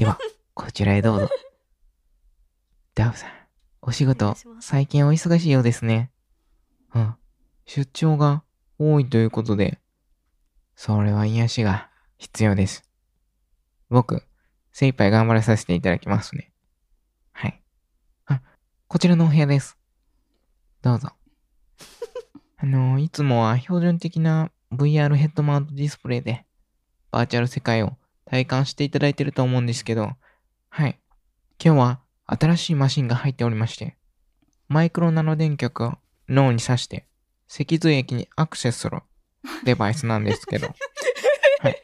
[0.00, 0.18] では、
[0.52, 1.28] こちらへどうぞ。
[2.96, 3.30] ダウさん、
[3.82, 6.10] お仕事、最近お忙しいようですね。
[6.92, 7.14] うん。
[7.66, 8.42] 出張が
[8.80, 9.78] 多いということで、
[10.74, 12.82] それは癒しが必要です。
[13.90, 14.24] 僕、
[14.72, 16.52] 精一杯頑張らさせていただきますね。
[17.30, 17.62] はい。
[18.26, 18.42] あ、
[18.88, 19.78] こちらのお部屋です。
[20.82, 21.12] どうぞ。
[22.64, 26.46] あの、いつもは標準的な VR ヘッドマウントディスプレイで、
[27.10, 30.12] バーチャル世界を体感していただいてると思うんですけど、
[30.70, 30.98] はい。
[31.62, 33.98] 今日は新しいマシンが入っておりまして、
[34.68, 35.92] マイクロナノ電極を
[36.26, 37.06] 脳に挿して、
[37.48, 39.02] 脊髄液にアクセスする
[39.64, 40.68] デバイスなんですけど、
[41.60, 41.76] はい。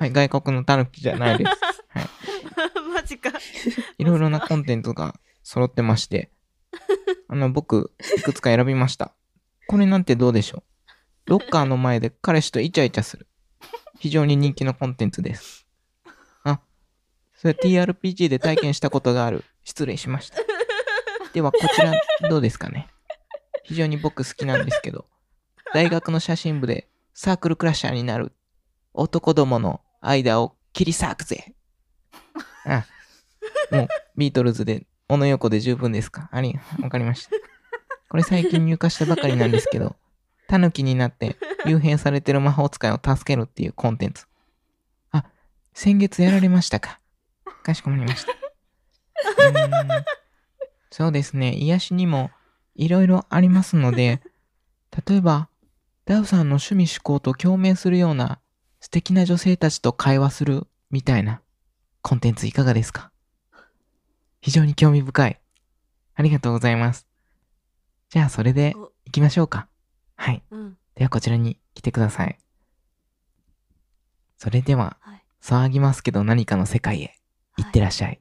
[0.00, 1.50] はい、外国のタヌキじゃないです。
[1.90, 2.08] はい。
[2.92, 3.30] マジか
[3.98, 6.32] いろいろなコンテンツが揃ってまして、
[7.28, 9.14] あの、僕、いくつか選びました。
[9.70, 10.64] これなんてどうでしょ
[11.28, 11.30] う？
[11.30, 13.28] ロッカーの前で彼氏とイチャイチャする。
[14.00, 15.64] 非常に人気のコンテンツです。
[16.42, 16.58] あ、
[17.36, 19.44] それ TRPG で体験したことがある。
[19.62, 20.38] 失礼しました。
[21.32, 21.92] では、こちら
[22.28, 22.88] どうですかね？
[23.62, 25.06] 非常に僕好きなんですけど、
[25.72, 28.32] 大学の写真部でサークルクラッシャーになる
[28.92, 31.54] 男どもの間を切り裂くぜ。
[32.64, 32.84] あ、
[33.70, 36.28] もうビートルズで、小野横で十分ですか？
[36.32, 37.30] あり、わかりました。
[38.10, 39.96] これ最近入荷したばかりなんですけど、
[40.48, 44.26] タヌキになって幽閉されてる魔法使いを助けるっていうコンテンツ。
[45.12, 45.24] あ、
[45.72, 46.98] 先月やられましたか
[47.62, 48.32] かしこまりました。
[48.32, 48.36] う
[50.90, 52.30] そうですね、癒しにも
[52.74, 54.20] いろいろありますので、
[55.06, 55.48] 例えば、
[56.04, 58.40] ダウさんの趣味嗜好と共鳴するような
[58.80, 61.42] 素敵な女性たちと会話するみたいな
[62.02, 63.12] コンテンツいかがですか？
[64.40, 65.40] 非常に興味深い。
[66.16, 67.06] ありがとうございます。
[68.10, 69.68] じゃあ、それで行きましょうか。
[70.16, 70.42] はい。
[70.50, 72.38] うんでは、こちらに来てください。
[74.36, 74.98] それでは、
[75.42, 77.14] 騒ぎますけど何かの世界へ
[77.56, 78.20] 行ってらっしゃい。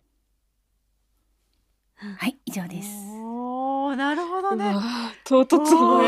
[1.95, 2.87] はい、以上です。
[3.21, 4.73] おー、なるほどね。
[5.25, 5.99] 唐突の。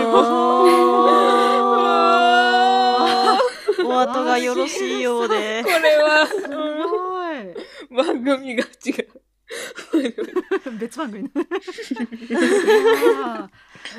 [3.84, 7.12] お後がよろしいようでこれは、すごい。
[7.92, 9.22] 番組が違う。
[10.80, 11.24] 別番組。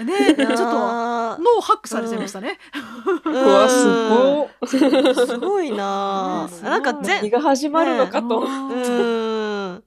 [0.05, 2.59] ねちょっと脳ハックされちゃいましたね。
[3.25, 5.27] うわ、すごっ。
[5.27, 8.41] すごいななんか前何が始まるのかと。
[8.41, 9.85] うーん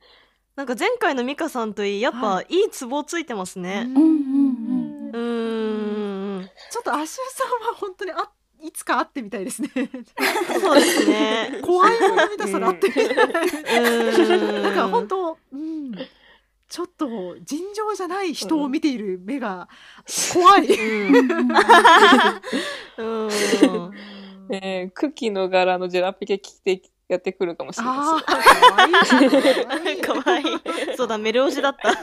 [0.56, 5.12] なんか前回のミカさんといいやっぱはいいツボついてますねうんうんうん。
[5.12, 8.30] うーんちょっと足湯さんは本当にあ
[8.62, 9.70] いつか会ってみたいですね。
[10.60, 11.60] そうですね。
[11.62, 12.88] 怖いもの見たさら会って。
[12.88, 13.06] みたい。
[13.06, 14.64] うーん。
[14.64, 15.94] なんか本当、うん、
[16.68, 19.70] ちょっと尋常じゃない人を見ている目が
[20.34, 20.68] 怖い。
[20.68, 21.16] うん。
[22.98, 23.28] う
[23.90, 23.92] ん
[24.50, 28.38] えー、クッキーの柄のジェラピケ着てやってくるかもしれないああ、可
[28.78, 28.90] 愛
[29.98, 30.02] い。
[30.02, 30.46] かわいい。
[30.96, 31.92] そうだメルオジだった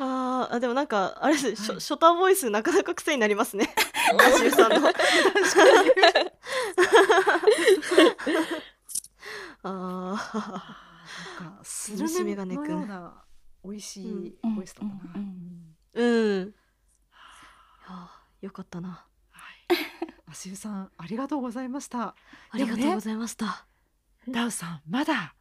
[0.00, 3.74] あーあでもなんかあれです、ショショタボイスなかなか癖になりますね。
[4.34, 4.76] 足湯さんの。
[9.64, 9.70] あ
[11.40, 13.24] なんかス楽しみルメのがねくんような
[13.64, 14.54] 美味しいうん。
[14.54, 15.00] ボイスだったな。
[15.16, 16.54] うんーうん。
[18.40, 19.04] よかったな。
[19.30, 19.76] はい。
[20.30, 22.14] 足湯さんありがとうございました。
[22.50, 23.66] ありがとうございました、
[24.28, 25.34] ダウさんまだ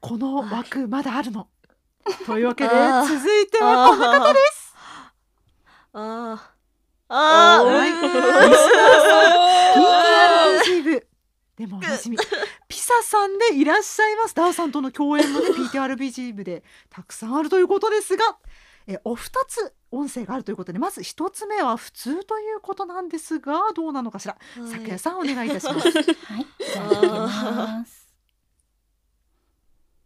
[0.00, 1.48] この枠まだあるの。
[2.26, 4.74] というわけで続いてはこの方です。
[5.92, 6.40] あー。
[7.08, 7.76] あー。
[7.78, 8.00] はいうん
[9.76, 11.06] PTR チーム
[11.56, 12.18] でもおなじみ
[12.68, 14.34] ピサさんでいらっしゃいます。
[14.34, 18.24] ダウさんとの共演もね PTRB チームで たくさんあるということですが
[18.86, 24.36] えお二つ音声があるということでまず一つ目は普通ということなんですがどうなのかしら？
[24.60, 24.70] はい。
[24.70, 25.88] 咲夜さんお願いいたします。
[25.90, 26.46] はい。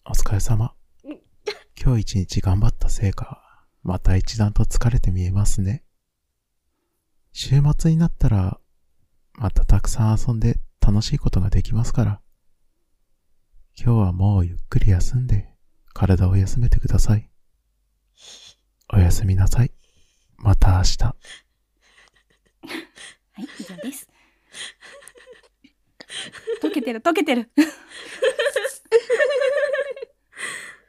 [0.06, 0.74] お疲れ様。
[1.82, 3.42] 今日一日頑張った成果、
[3.82, 5.82] また一段と疲れて見えますね。
[7.32, 8.60] 週末になったら、
[9.32, 12.20] またたくさん遊んで楽しいことができますから。
[13.74, 15.48] 今日はもうゆっくり休んで、
[15.94, 17.30] 体を休めてください。
[18.92, 19.72] おやすみなさい。
[20.36, 21.04] また明日。
[21.04, 21.14] は
[23.38, 24.06] い、以上です。
[26.62, 27.50] 溶けてる、溶けてる。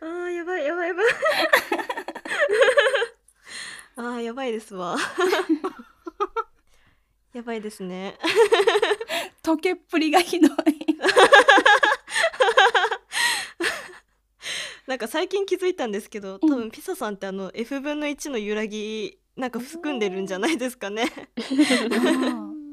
[0.01, 1.05] あーやばいやばいやばい。
[3.97, 4.97] あーやばいですわ。
[7.33, 8.17] やばいですね。
[9.43, 10.51] 溶けっぷりがひどい。
[14.87, 21.05] なんか最近気づいたんですけど多分ピサさんってあの F 分の1の揺らぎなんか含んでるんじゃないですかね。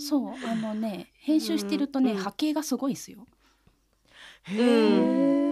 [0.01, 2.19] そう、あのね、編集してるとね、うん。
[2.19, 3.27] 波形がすごいですよ。
[4.51, 5.48] うん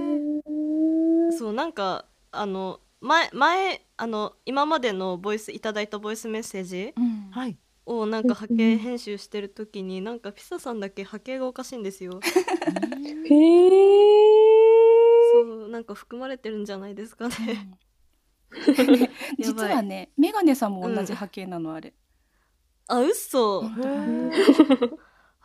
[1.37, 7.31] そうなんかあの前前あの今までのボイスいただいたボイスメッセージうん。
[7.31, 7.59] はい。
[7.87, 12.19] をなんか波形編集してる時になんかピサさんだけ波形がおかしいんですよ。
[13.25, 13.71] へえ。
[15.33, 17.79] そうなんか含まれてるんじゃないですかね。
[19.39, 21.95] 実はね、メガネさんも同じ波形なの、あれ。
[22.89, 23.65] あ嘘。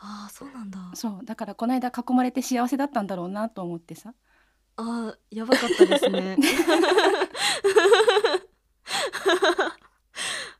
[0.03, 0.79] あーそうなんだ。
[0.95, 4.15] そう、だからこの間囲まれて幸せだったんだろうなと思ってさ。
[4.81, 6.35] あーやばかったですね。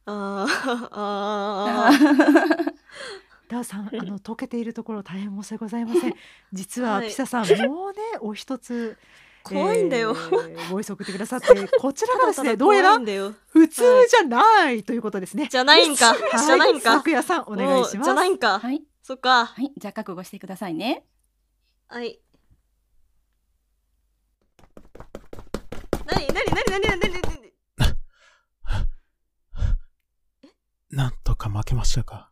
[0.05, 2.73] あーあー。
[3.49, 6.13] ダウさんあの溶けているところ大変申し訳ございません。
[6.53, 8.97] 実ははいピサさん、もうねお一つ
[9.43, 10.11] 怖いんだよ。
[10.11, 11.47] えーボイス送ってくださって
[11.79, 15.47] こちらがですね どうやらんだよ普通じゃないということですね。
[15.49, 16.13] じゃないんか。
[16.13, 16.19] はい。
[16.45, 16.97] じゃないんか。
[16.97, 18.03] 咲夜さんお願いします。
[18.03, 18.59] おじゃないんか。
[18.59, 18.83] はい。
[19.01, 19.47] そっか。
[19.47, 21.05] はい、じゃあ覚悟してくださいね。
[21.87, 22.19] はい
[26.11, 27.53] なになになになになになになに
[30.91, 32.29] なんとか負けましたか？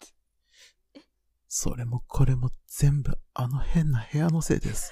[1.47, 4.91] それもこれも全部あの変な部屋のせいです。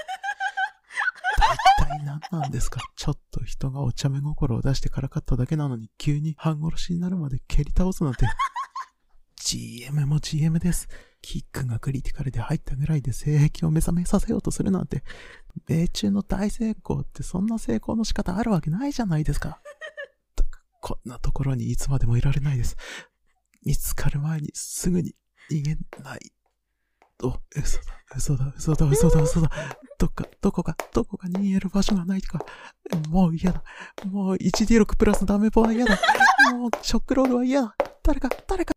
[1.38, 2.80] 大体何なんですか？
[2.96, 8.26] ちょっと人がお茶目心を出してからかっただけなのに急に半殺しになるまで蹴り倒すなんて。
[9.48, 10.90] GM も GM です。
[11.22, 15.04] キックがクリティカルで入ったぐらいで性癖を目覚めさせようとするなんて、
[15.66, 19.62] 米中の大成功ってそんな成功の仕方あるわけないじゃないですか。
[20.82, 22.76] こんなところにいつまでもいられないです。
[23.64, 25.16] 見つかる前にすぐに
[25.50, 26.34] 逃げない
[27.18, 29.50] と、嘘だ、嘘だ、嘘だ、嘘だ、嘘だ。
[29.98, 32.46] どっか、どこか、どこかに逃げる場所がないとか。
[33.08, 33.64] もう嫌だ。
[34.04, 35.98] もう 1D6 プラスダメボは嫌だ。
[36.52, 37.78] もうショックロールは嫌だ。
[38.04, 38.74] 誰か、誰か。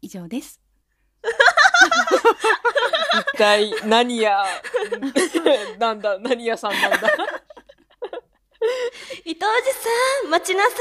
[0.00, 0.60] 以上です。
[3.32, 4.44] 一体何や、
[5.78, 7.08] なんだ、何屋さんなんだ？
[9.24, 10.78] 伊藤寺さん、待ちなさい。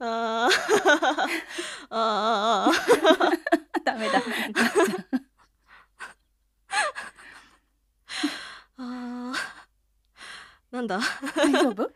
[0.00, 1.28] ああ、
[1.90, 2.72] ああ、
[3.84, 4.20] ダメだ。
[8.82, 9.34] ー。
[10.70, 11.00] なんだ？
[11.36, 11.90] 大丈夫？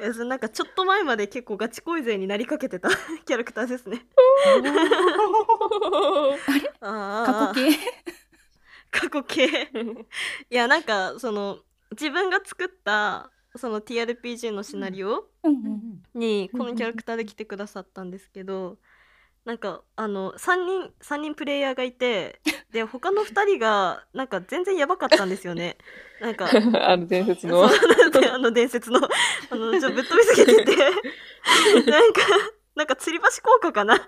[0.00, 2.88] いやそれなんかちょっと前まで結構ガチ恋勢になりかけてた
[3.26, 4.06] キャラクターですね。
[6.80, 7.78] あ過去形？
[8.90, 9.46] 過去形。
[10.50, 11.58] いやなんかその
[11.92, 15.28] 自分が作ったその TRPG のシナリオ
[16.14, 18.78] にこのキャラクターで来てくださったんですけど
[19.44, 25.78] なんかあの3人三人プレイヤーがいてで他の2人がなんか全然やばかったんですよね。
[26.20, 27.64] なんかあの伝説の。
[27.64, 27.70] あ
[28.38, 29.00] の伝説の
[29.50, 30.76] あのちょぶっ飛びすぎてて。
[31.90, 32.20] なんか
[32.74, 33.96] なんか吊り橋効果かな。
[33.96, 34.06] なん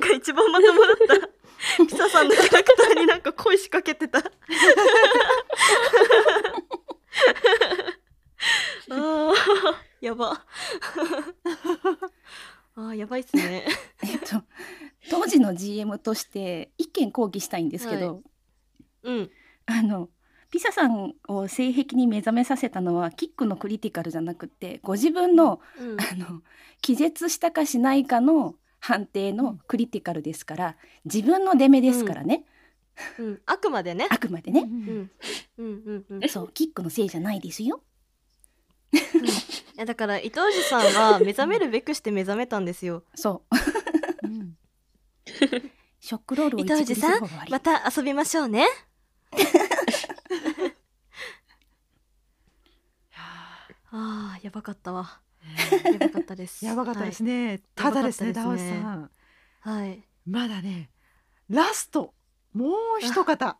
[0.00, 1.84] か一番まともだった。
[1.84, 4.20] ピサさんのキャラクターになんか声仕掛けてた。
[8.88, 9.34] あー
[10.00, 10.44] やば
[12.76, 13.66] あーやばいっすね。
[14.04, 14.42] えっと
[15.10, 18.22] 当時の GM として一件抗議したいんですけど、
[19.02, 19.30] うん。
[19.66, 20.10] あの
[20.50, 26.00] ピサさんを性癖に目覚めさせたのはキックのクリティカルじゃなくってご自分の,、うん。
[26.00, 26.42] あの
[26.80, 32.44] 気絶したかしないかの判定のクリティカルですから自分の出目ですからね、
[33.18, 34.06] うん、あくまでね。
[34.10, 35.10] あくまでね、うん。
[35.58, 35.66] うん。
[35.66, 36.06] うん。
[36.08, 36.28] うん。
[36.28, 37.76] そうキックのせいじゃないですよ。
[37.76, 37.80] い
[39.76, 43.04] やだから伊藤寺さんは目覚めるべくして目覚めたんですよ。
[43.14, 43.56] そう。
[46.00, 48.66] ショックロールを伊藤寺さんまた遊びましょうね。
[53.90, 55.20] あーやばかったわ。
[55.84, 56.64] やばかったです。
[56.64, 57.32] やばかったですはい。
[57.32, 57.60] ね。
[57.74, 58.82] ただですね、ダウやばかったですね。
[58.82, 59.10] さん。
[59.60, 60.02] はい。
[60.26, 60.90] まだね、
[61.48, 62.14] ラスト、
[62.52, 63.58] もう一方、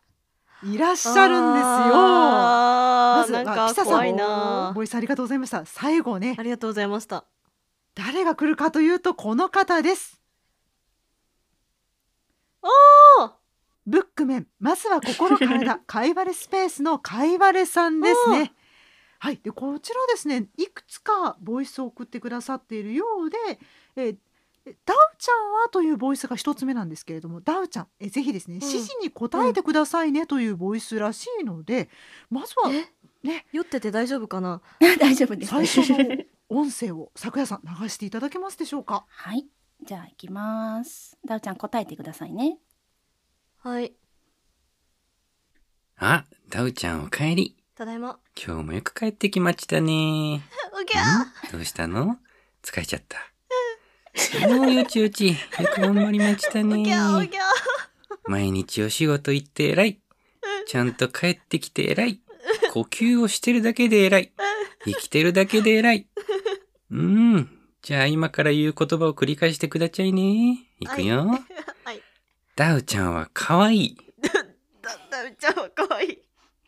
[0.63, 1.95] いらっしゃるんですよ。
[1.95, 5.65] まずなんか怖いなボイスありがとうございました。
[5.65, 6.35] 最後ね。
[6.37, 7.25] ありがとうございました。
[7.93, 10.21] 誰が来るかというと、この方です。
[12.61, 13.31] おー
[13.85, 18.51] ブックメン、まずは心体、カイバレスペースのカイバレさんですね。
[19.19, 23.37] はい、でこちらですね、いくつかボイスを送ってくださっているようで、
[23.95, 24.17] えー
[24.85, 31.89] ダウちゃんはというボイスが一つ目なんですけれども、ダウちゃん、えぜひですね、指示に答えてくださいねというボイスらしいので、
[32.29, 32.69] まずは
[33.23, 34.61] ね、酔ってて大丈夫かな？
[34.99, 39.05] 大丈夫です最初の音声を昨夜さん流していただけますでしょうか？
[39.09, 39.47] はい
[39.83, 42.57] じゃあ行きますダウちゃん答えてくださいね
[43.59, 43.93] はい。
[45.97, 47.57] あ、ダウちゃんお帰り。
[47.75, 48.19] ただいま。
[48.35, 50.41] 今日もよく帰ってきましたね。
[50.73, 51.33] おぎゃん？
[51.51, 52.17] どうしたの？
[52.63, 53.17] 疲れちゃった。
[54.49, 55.35] もうよちよち、よ
[55.73, 56.85] く頑張りましたね。
[58.27, 59.99] 毎日お仕事行って偉い。
[60.67, 62.21] ちゃんと帰ってきて偉い。
[62.71, 64.33] 呼吸をしてるだけで偉い。
[64.85, 66.07] 生きてるだけで偉い。
[66.91, 67.49] うん。
[67.81, 70.67] じゃあ今から言う言葉を繰り返してくだちゃいね。
[70.79, 71.27] いくよ。
[71.83, 72.01] はい。
[72.55, 73.97] ダウちゃんは可愛い。
[74.21, 74.31] だ
[75.09, 76.21] ダウちゃんは可愛い。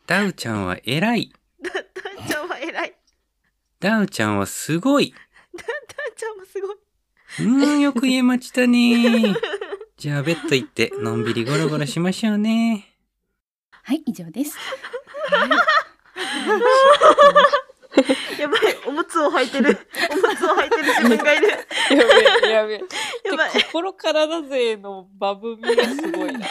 [0.07, 1.33] ダウちゃんは偉い。
[1.61, 2.95] ダウちゃんは偉い。
[3.79, 5.13] ダウちゃんはすごい。
[5.13, 5.65] ダウ
[6.15, 6.75] ちゃんはすごい。
[7.41, 9.35] うーん、よく言えましたね。
[9.97, 12.85] じゃあベッド行ってのんびりゴロゴロしましょうね。
[13.83, 14.57] はい以上です
[18.39, 19.77] やばい、おむつを履いてる。
[20.11, 21.47] おむつを履いてる自分がいる。
[21.49, 21.55] や
[21.97, 22.81] べえ、やべえ。
[23.25, 26.45] やばいで心からだぜのバブみがすごいな。
[26.45, 26.49] あ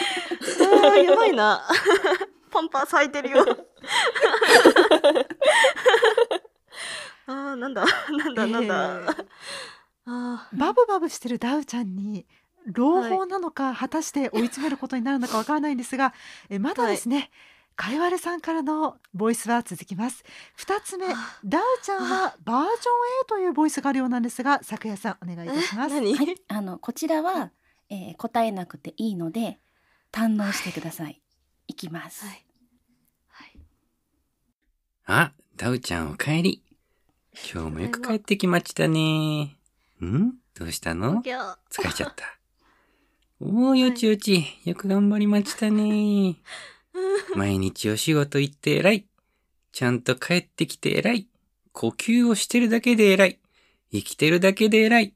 [0.91, 1.63] ーやばいな。
[2.51, 3.45] パンパース履いてるよ。
[7.27, 9.15] あーなんだ、なんだ、なんだ。
[10.05, 12.25] あバブバブしてるダウちゃんに
[12.65, 16.13] 朗報なのか、果たして追い詰めることになるのかわからないんですが、
[16.49, 17.31] えまだですね、
[17.75, 20.23] かいわれさんからのボイスは続きます。
[20.55, 21.07] 二つ目、
[21.45, 25.95] ダウちゃんはバージョン A というボイスがあるようなんですが、昨夜さんお願いいたします。
[25.95, 27.51] はい、あのこちらは、
[27.89, 29.59] えー答えなくていいので
[30.11, 31.21] 堪能してください。
[31.67, 32.25] いきます。
[35.11, 36.63] あ、ダウちゃんお帰り。
[37.51, 39.58] 今日もよく帰ってきましたね。
[40.05, 40.33] ん？
[40.57, 41.21] どうしたの？
[41.21, 42.25] 疲れちゃった。
[43.41, 46.35] おーよちよち、よく頑張りましたね。
[47.35, 49.07] 毎日お仕事行って偉い。
[49.71, 51.27] ちゃんと帰ってきて偉い。
[51.71, 53.39] 呼吸をしてるだけで偉い。
[53.91, 55.13] 生きてるだけで偉い。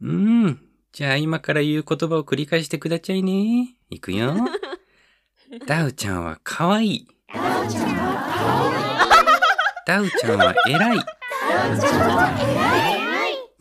[0.00, 0.10] うー
[0.50, 0.60] ん。
[0.92, 3.74] じゃあ今から言う言葉を繰り返してくだちゃいね。
[3.90, 4.36] いくよ。
[5.66, 7.08] ダウちゃんは可愛い。
[9.86, 10.98] ダウちゃんは偉い。
[10.98, 12.61] ダウちゃんは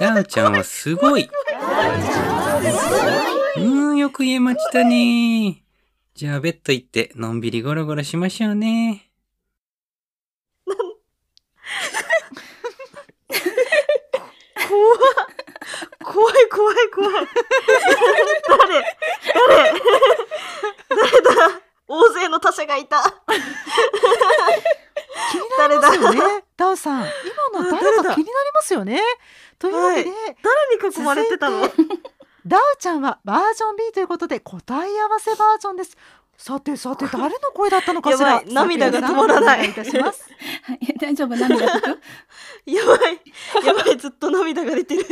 [0.01, 1.29] ダウちゃんはすごい。
[3.55, 5.63] うーん、よく言えましたね。
[6.15, 9.11] じゃあベッド行ってのんびりゴロゴロしましょうね。
[16.03, 17.27] 怖い怖い怖い。
[18.49, 18.73] 誰？
[19.49, 19.79] 誰？
[20.89, 21.61] 誰だ？
[21.87, 23.03] 大勢の他者がいた。
[25.31, 26.43] 気になりますよね。
[26.57, 27.05] ダウさん。
[27.53, 29.01] 今の誰か気になりますよね。
[29.59, 31.61] というわけで、はい、誰に囲まれてたの？
[32.47, 35.97] ダウちゃんはバージョン B ということで答え合わせバージョンです。
[36.37, 38.41] さてさて 誰の声だったのかしら？
[38.47, 39.69] 涙が止まらない。
[39.69, 40.27] いたします。
[40.63, 41.35] はい、大丈夫？
[41.35, 43.21] 涙 やばい。
[43.63, 43.97] やばい。
[43.97, 45.05] ずっと涙が出てる。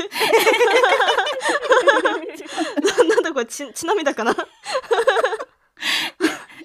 [2.81, 4.35] ななんだこれ血涙かな？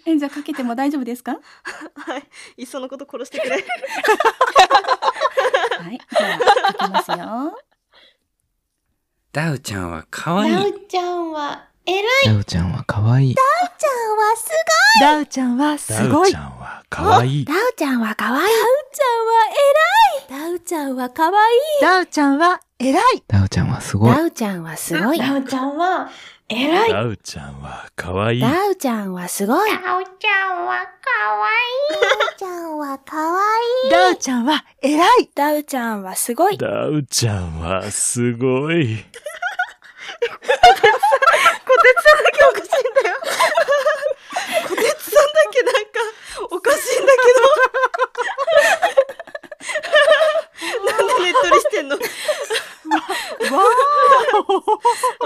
[0.07, 1.33] えじゃあかけても大丈夫ですか？
[1.33, 1.39] は
[2.19, 3.59] いいっそのこと殺してくれは
[5.93, 7.59] いじゃあかけますよ
[9.33, 10.89] ダウちゃんは可愛い。
[10.89, 12.05] ちゃんは偉い。
[12.27, 13.35] ダウちゃんは可愛い。
[13.35, 13.45] ダウ
[13.77, 14.51] ちゃんはす
[15.01, 16.33] ダウちゃんはすごい。
[16.33, 17.57] ダウちゃんは可愛いごい。。
[17.57, 18.47] ダウちゃんは可愛い。
[18.47, 18.57] ダウ
[18.93, 19.43] ちゃんは
[20.31, 20.49] 偉い。
[20.49, 21.59] ダウちゃんは可愛い。
[21.83, 23.03] ダウちゃんは偉い。
[23.27, 24.15] ダウちゃんはすごい。
[24.15, 25.19] ダウちゃんはすごい。
[25.19, 26.11] ダウちゃんは
[26.49, 26.91] 偉い。
[26.91, 28.41] ダウちゃんは可愛い。
[28.41, 29.71] ダウちゃんはすごい。
[29.71, 31.11] ダウちゃんは可
[31.43, 31.49] 愛
[31.99, 32.01] い。
[32.03, 33.91] ダウちゃんは可愛い。
[33.91, 35.31] ダウちゃんは偉い。
[35.35, 36.59] ダウちゃんはすごい。
[36.59, 39.05] ダウちゃんはすごい。
[40.27, 40.29] 小
[41.83, 43.17] 鉄さんだけおかしいんだよ
[44.69, 45.81] 小鉄さんだけなんか
[46.51, 47.33] おかしいんだけ
[50.85, 51.97] どなんでねっとりしてんの？
[51.97, 52.01] わ
[55.21, 55.25] あ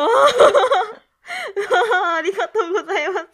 [2.16, 3.26] ありがとうございます。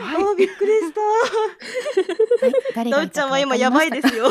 [0.00, 1.00] あーびっくりした。
[2.74, 4.28] 誰がいたかダウちゃんは今やばいですよ。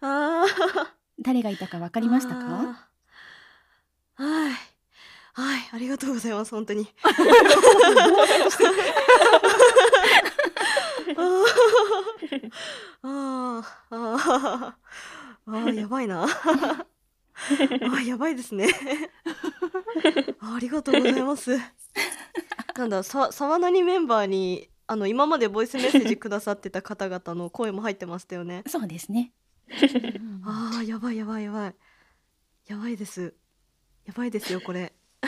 [0.00, 0.86] あー
[1.20, 2.44] 誰がいたかわかりましたか？
[4.16, 4.52] はい。
[5.36, 6.88] はい、ありがとうございます、本当に。
[7.04, 11.44] あー
[13.02, 14.72] あー、あー
[15.46, 16.26] あー、やばいな。
[17.34, 18.68] あーやばいですね。
[20.40, 21.56] あありがとうございます。
[22.76, 28.62] なんだ、さ、沢なにメンバーに、あの、今までボイスメッセージくださってた方々の声も入ってましたよね。
[28.66, 29.32] そうですね。
[30.44, 31.74] ああ、やばいやばいやばい。
[32.66, 33.34] やばいです。
[34.04, 34.92] やばいですよ、これ。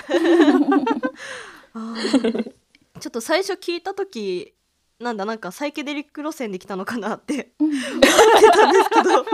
[1.72, 2.52] あー
[2.98, 4.54] ちょっと最初聞いた時
[4.98, 9.24] なんだなんかサイケデリック路線で来たのかなって 思ってたんですけど、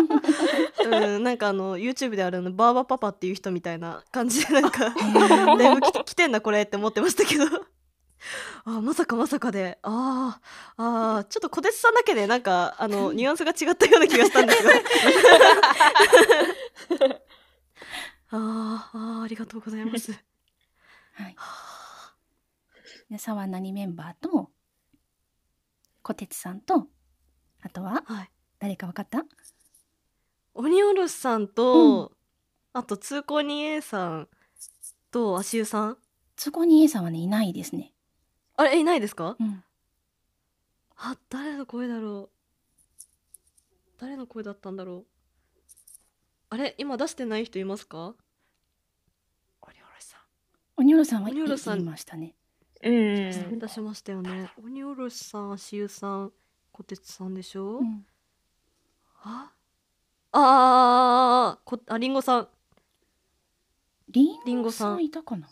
[1.14, 7.44] うん、なんかあの YouTube であるあのバーバパパっていう人みたいな感じでなんか だいぶ来てんなこれって思ってましたけど。
[8.64, 9.78] あーまさかまさかで。
[9.82, 10.42] あー
[10.76, 14.72] あーちょっと小鉄さんだけでなんかあのニュアンスが違ったような気がしたんですが
[18.30, 20.12] あーあーありがとうございます。
[20.12, 21.36] はい。
[23.10, 24.51] で沢何メンバーと
[26.03, 26.88] 小鉄さんと
[27.62, 28.03] あとは、
[28.59, 29.24] 誰かわかった？
[30.55, 32.12] 鬼おろしさんと、
[32.72, 34.28] あと通行人 A さん
[35.11, 35.98] と足湯さん？
[36.36, 37.92] 通行人 A さんはねいないですね。
[38.57, 39.64] あれいないですか、うん。
[40.96, 42.38] あ誰の声だろう。
[43.98, 45.07] 誰の声だったんだろう。
[46.50, 48.14] あれ今出してない人いますか？
[49.62, 50.20] 鬼おろしさん。
[50.20, 50.28] はい
[50.76, 51.24] 鬼おろしさん。
[51.24, 52.34] 言いましたね
[52.83, 54.51] うん出しましたよね。
[54.62, 56.33] 鬼おろしさん足湯さん
[56.72, 58.05] 小鉄さんでしょ、うん。
[59.22, 59.53] あ？
[60.33, 62.49] あーこありんごさん。
[64.09, 65.49] リリンゴさんいたかな？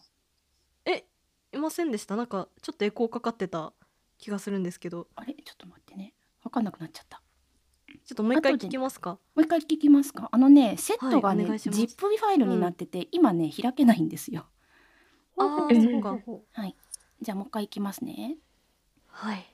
[0.85, 1.05] え
[1.53, 2.17] いませんでした？
[2.17, 3.73] なんかちょっとエコーかかってた
[4.19, 5.07] 気がするんですけど。
[5.15, 5.35] あれ？
[5.35, 6.15] ちょっと待ってね。
[6.43, 7.23] わかんなくなっちゃった。
[8.05, 9.13] ちょっともう一回聞きますか？
[9.13, 10.29] もう一回聞きますか？
[10.33, 11.81] あのねセットがね、はいお願いします。
[11.81, 14.47] ZIP ファイルになってて、今ね開けないんですよ。
[15.37, 16.19] あーそっか。
[16.53, 16.75] はい
[17.23, 18.37] じゃあもう一回いきますね
[19.09, 19.47] はい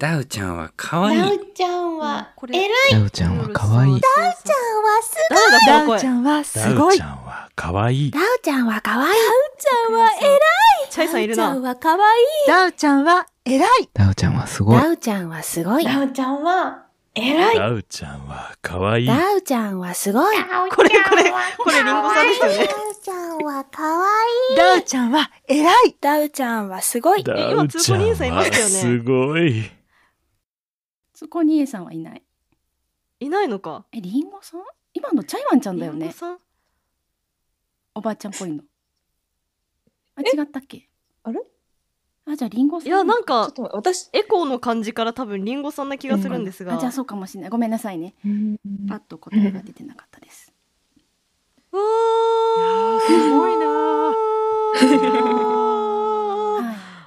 [0.00, 1.20] ダウちゃんは可愛い。
[1.20, 2.70] ダウちゃんは偉い。
[2.90, 3.92] ダウちゃんは可愛い。
[3.92, 5.66] ダウちゃんはすごい。
[5.66, 7.02] ダウちゃんはすごいダウち。
[7.02, 8.10] ゃんは可愛い。
[8.10, 9.12] ダウちゃんは可愛い。
[9.12, 9.14] ダウ
[9.58, 10.40] ちゃんは偉い。
[10.88, 12.24] チャイさんいるなダウちゃんは可愛い。
[12.48, 13.68] ダウちゃんは偉い。
[13.92, 14.80] ダウちゃんはすごい。
[14.80, 15.84] ダウちゃんはすごい。
[15.84, 16.86] ダウちゃんは
[17.20, 17.56] 偉い。
[17.56, 19.06] ダウちゃんは可愛い。
[19.06, 20.36] ダウちゃんはすごい。
[20.70, 24.56] これこれこれリンゴさんですよねダウちゃんは可愛い。
[24.56, 25.96] ダウちゃんは偉い。
[26.00, 27.22] ダウちゃんはすごい。
[27.22, 29.70] ダウちゃんはすごい。
[31.12, 32.22] 通行人 A さんはいない
[33.20, 34.60] いないのかえリンゴさん？
[34.94, 36.38] 今のチャイワンちゃんだよねリンゴさん？
[37.94, 38.62] おばあちゃんっぽいの
[40.16, 40.88] あ違ったっけ？
[41.24, 41.40] あれ？
[42.32, 42.88] あじゃあリンゴさん。
[42.88, 47.50] いやなんか私エコーの感じから多分リンゴさんな気がするんですが、あじゃあそうかもしれない。
[47.50, 48.14] ごめんなさいね。
[48.88, 50.52] パッと答えが出てなかったです。
[51.72, 51.82] うわ
[53.00, 53.66] すごいな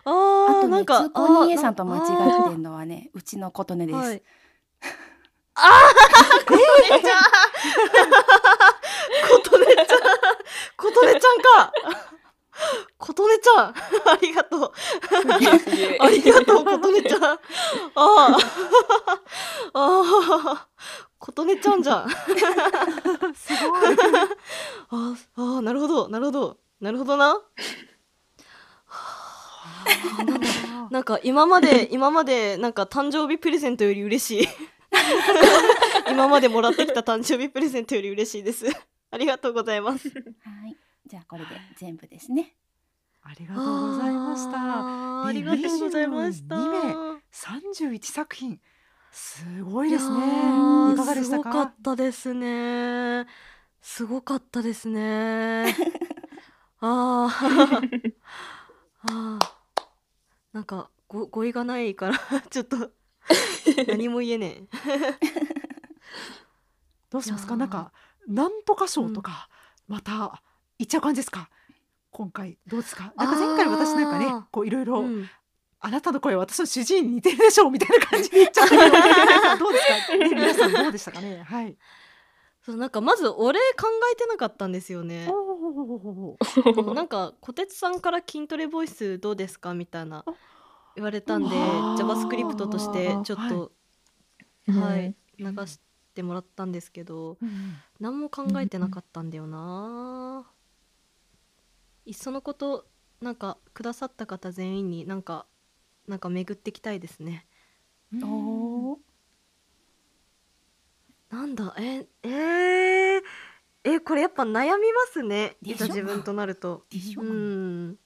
[0.05, 4.21] あーあとねなんか通行人さんと間違ってんのはねうちの琴音です、はい。
[5.55, 6.61] あー琴音
[7.01, 7.23] ちゃん。
[9.41, 9.85] 琴音ちゃん。
[10.77, 11.73] 琴音ちゃんか
[13.43, 13.73] ちゃん
[14.09, 14.71] ありがとう。
[15.99, 17.23] ありがとう琴音ちゃん。
[17.23, 17.39] あ
[17.95, 18.37] あ。
[19.73, 20.03] あ
[20.55, 20.67] あ。
[21.19, 22.09] 琴音ちゃんじゃん。
[22.09, 23.95] すごい。
[24.89, 26.07] ああなるほど。
[26.07, 26.57] なるほど。
[26.79, 27.41] なるほどな。
[30.89, 34.47] なんか今まで今までなんか誕生日プレゼントより嬉しい。
[36.09, 38.65] 今までもらってきた誕生日プレゼントより嬉しいです。
[39.11, 40.09] ありがとうございます。
[40.09, 40.13] は
[40.67, 40.77] い。
[41.05, 42.55] じゃあこれで全部ですね。
[43.25, 45.25] ありがとうございました。
[45.25, 46.55] ありがとうございました。
[46.55, 46.77] 2名
[47.31, 48.59] 31作品。
[49.11, 50.17] すごいですね。
[50.93, 51.43] いかがでしたか？
[51.43, 53.25] すごかったですね。
[53.81, 55.75] すごかったですね。
[56.81, 58.13] あー。
[59.03, 59.39] あー。
[60.51, 62.19] なんかご語彙がないから
[62.49, 62.91] ちょっと
[63.87, 65.19] 何も言えねえ。
[67.09, 67.55] どうしますか？
[67.55, 67.91] なんか
[68.27, 69.49] なんとか賞とか、
[69.87, 70.41] また
[70.79, 71.49] いっちゃう感じですか？
[72.13, 73.11] 今回どうですか？
[73.17, 75.29] なんか前回私なんかねこういろいろ、うん。
[75.85, 78.91] あなたの声は私の主治医に似てるでしょうみたいな感じで言っちゃったけど
[79.65, 81.43] どうですか、ね、 皆さんどうでしたかね？
[81.43, 81.77] はい。
[82.61, 85.29] そうなんかまずお礼考えてなかったんですよね。
[86.95, 90.23] なんか小鉄さんから筋トレボイスどうですかみたいな
[90.95, 93.71] 言われたんで JavaScript としてちょっと
[94.71, 95.67] はい、流うん。
[95.67, 95.81] し
[96.15, 97.75] てもらったんですけど、うん。
[97.99, 100.45] 何も考えてなかったんだよな、
[102.05, 102.85] いっそのこと
[103.21, 105.45] なんかくださった方全員になんか
[106.07, 107.47] なんか巡ってきたいですね。
[108.21, 108.97] おー。
[111.29, 111.73] なんだ？
[111.79, 113.21] ええー、
[113.83, 115.57] えこれやっぱ悩みますね。
[115.63, 116.85] いざ自分となると。
[117.17, 117.97] うん。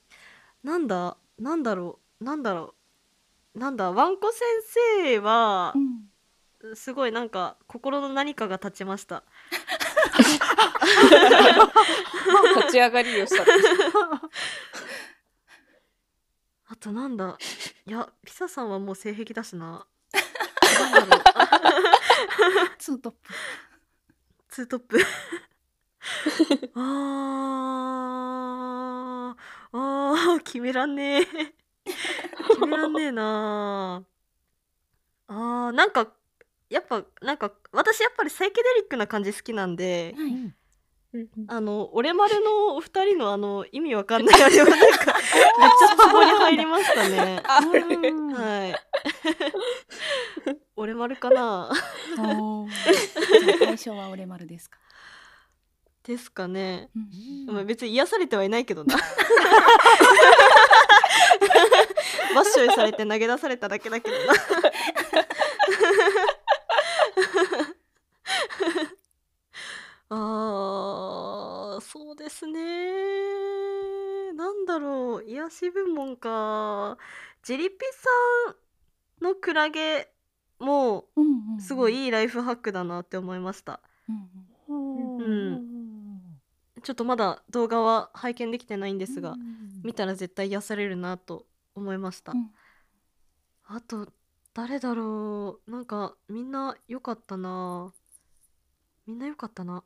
[0.64, 1.18] なんだ？
[1.38, 2.24] なんだろう？
[2.24, 2.76] なんだろ
[3.56, 3.60] う？
[3.60, 3.92] なんだ？
[3.92, 4.42] わんこ先
[5.04, 5.74] 生は
[6.62, 6.76] う、ん。
[6.76, 9.24] すごいなんか心の何かが立ちました
[12.58, 13.52] 立ち上がりをしたって。
[16.70, 17.38] あとなんだ。
[17.86, 19.86] いやピサさんはもう性癖だしな。
[20.80, 21.24] なんだろう。
[22.78, 23.34] ツートップ。
[24.50, 25.00] ツートップ。
[26.76, 29.38] あー。
[29.74, 31.26] あー決めらんねえ。
[32.50, 34.04] 決めらんねえな。
[35.28, 36.12] あーなんか
[36.70, 40.54] やっぱなんか私やっぱりサイケデリックな感じ好きなんではい。
[41.48, 47.42] あの俺丸のお二人のあの意味わかんないあれはなんか めっちゃツボに入りましたね。
[47.46, 48.76] はい。
[50.76, 51.72] 俺丸かな？
[52.20, 52.70] おー。
[53.46, 54.78] じゃあ対象は俺丸ですか？
[56.04, 56.90] ですかね。
[57.48, 57.56] うん。
[57.56, 58.96] まあ別に癒されてはいないけどな。
[62.36, 64.34] バッショイされて投げ出されただけだけどな
[70.10, 74.32] あーそうですね。
[74.34, 76.98] なんだろう癒し部門か。
[77.44, 80.10] ジリピさんのクラゲ
[80.60, 81.62] もうんうん。
[81.62, 83.82] すごいいいライフハックだなって思いました。
[84.70, 85.78] うんうん。
[86.84, 89.36] ちょっとまだ動画は拝見できてないんですが、
[89.84, 91.46] 見たら絶対癒されるなと
[91.76, 92.52] 思いました、うん。
[93.66, 94.08] あと
[94.54, 95.72] 誰だろう。
[95.72, 97.92] なんかみんな良かったな。
[99.06, 99.84] みんな良かったな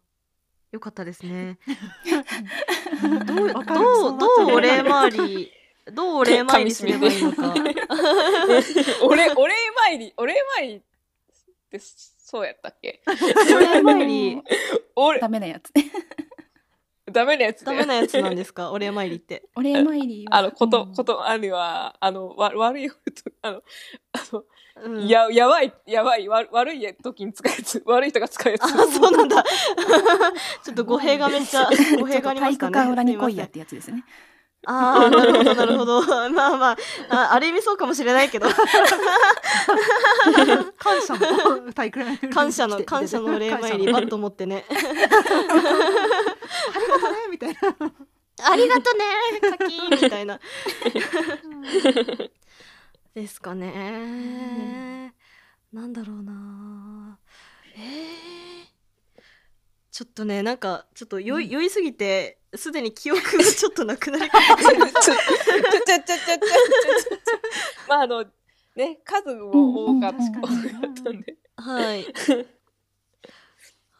[0.71, 1.57] 良かったですね。
[3.25, 5.51] どうどそうどうお礼回り
[5.93, 7.53] どうお礼参りすればいいのか。
[9.03, 10.81] お礼、 お礼参り、お礼参りっ
[11.71, 13.01] てそうやったっけ？
[13.07, 14.41] お礼参り。
[15.19, 15.71] ダメなやつ。
[17.11, 18.71] ダメなやつダメなやつなんですか？
[18.71, 19.43] お礼参りって。
[19.55, 20.37] お礼参りは。
[20.37, 20.93] あの、こと、うん。
[20.95, 22.89] こと、あるいは、あの、わ、悪い、
[23.41, 23.61] あの、
[24.13, 24.43] あの、
[24.83, 25.07] うん。
[25.07, 28.63] や、やばい、やばい、わ悪い時に使うやつ、 悪い人が使うやつ。
[28.63, 29.43] あそうなんだ。
[30.63, 32.71] ちょっと語弊がめっちゃ語弊がありましたね？
[32.73, 34.03] 体育館裏に来いやってやつですね。
[34.67, 36.01] ああ、なるほど、なるほど。
[36.29, 36.77] まあまあ、
[37.09, 38.47] あある意味そうかもしれないけど、
[40.77, 44.65] 感謝の体育ライブ感謝の、感謝のお礼参り、バッと持ってね。
[44.71, 44.73] あ
[46.79, 47.59] りがとねみたいな
[48.43, 49.05] ありがとね、
[49.57, 50.39] 課金みたいな。
[53.13, 55.13] ですかね。
[55.73, 57.17] なんだろうな。
[57.75, 59.21] えー、
[59.91, 64.85] ちょっとね、なんか、ちょっと酔い、酔いすぎて、すでに記憶がちょっとなくなりかけてる。
[64.85, 65.15] ちょ、ちょ、ちょ、
[65.97, 66.45] ちょ、ちょ、
[67.87, 68.25] まあ、あの、
[68.75, 71.37] ね、数も多かったうんうん多かったんで。
[71.57, 72.05] はい。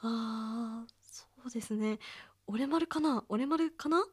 [0.04, 2.00] ああ、そうですね。
[2.48, 4.04] 俺丸かな俺丸かな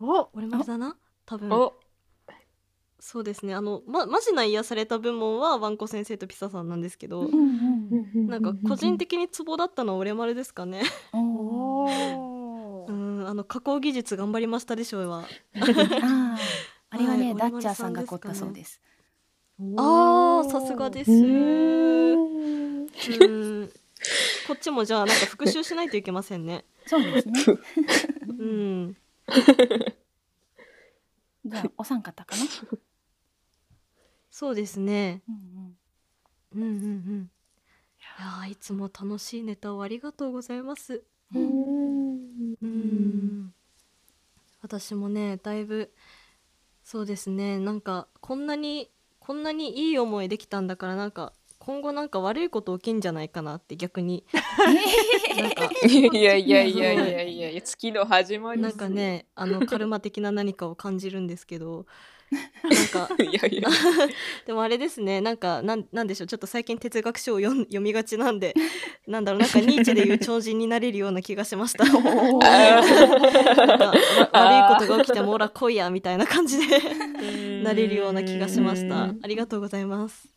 [0.00, 0.96] お俺丸だな
[1.26, 1.50] 多分。
[1.50, 1.74] お、
[3.00, 3.54] そうですね。
[3.54, 7.28] あの、ま、マジな癒された部門はワンコ先生とピサさんなんですけど、
[8.14, 10.82] なんか個人的にツボだったのは俺丸ですかね。
[11.12, 12.33] おー
[12.88, 12.92] う。
[12.92, 15.26] ん、分あの加工技術頑張りましたでしょうはああ、
[16.90, 18.80] あれはね、はいダッチャーさんが凝ったそうです。
[19.76, 21.10] あーさすがです。
[21.10, 21.14] う
[23.24, 23.70] ん。
[24.46, 26.64] こっちもじゃあなんか復習しないといけませんね。
[26.86, 27.40] そうですね。
[28.26, 28.96] うん。
[31.46, 32.42] じゃあ、お三方かな？
[34.30, 35.22] そうですね。
[35.28, 35.76] うん。
[36.54, 37.30] うんうんうん。
[38.00, 41.02] いやーいつも楽しいネタをありがとうございます
[41.34, 42.54] うん
[44.64, 45.92] 私もねだいぶ
[46.82, 54.24] そうですねなんかこんなにこんなにいい思いできたんだからなんか今後なんか悪いこと起きんじゃないかなって逆に。
[55.36, 61.86] なんかいやいやいやいやいやいや、 月の始まりなんかねあのカルマ的な何かを感じるんですけど
[62.62, 63.14] なんか。
[63.22, 63.68] いやいや。
[64.46, 65.20] でもあれですね。
[65.20, 66.26] なんかなんなんでしょう。
[66.26, 68.54] ちょっと最近哲学書を読みがちなんで
[69.06, 69.40] なんだろう。
[69.40, 71.84] なんかニーチェでいう超人になれるような気がしました。
[71.84, 72.14] なんかわ
[74.32, 76.80] 悪いことが起きてもほら来いやみたいな感じで
[77.62, 79.04] なれるような気がしました。
[79.04, 80.28] ありがとうございます。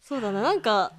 [0.00, 0.42] そうだな。
[0.42, 0.92] なんか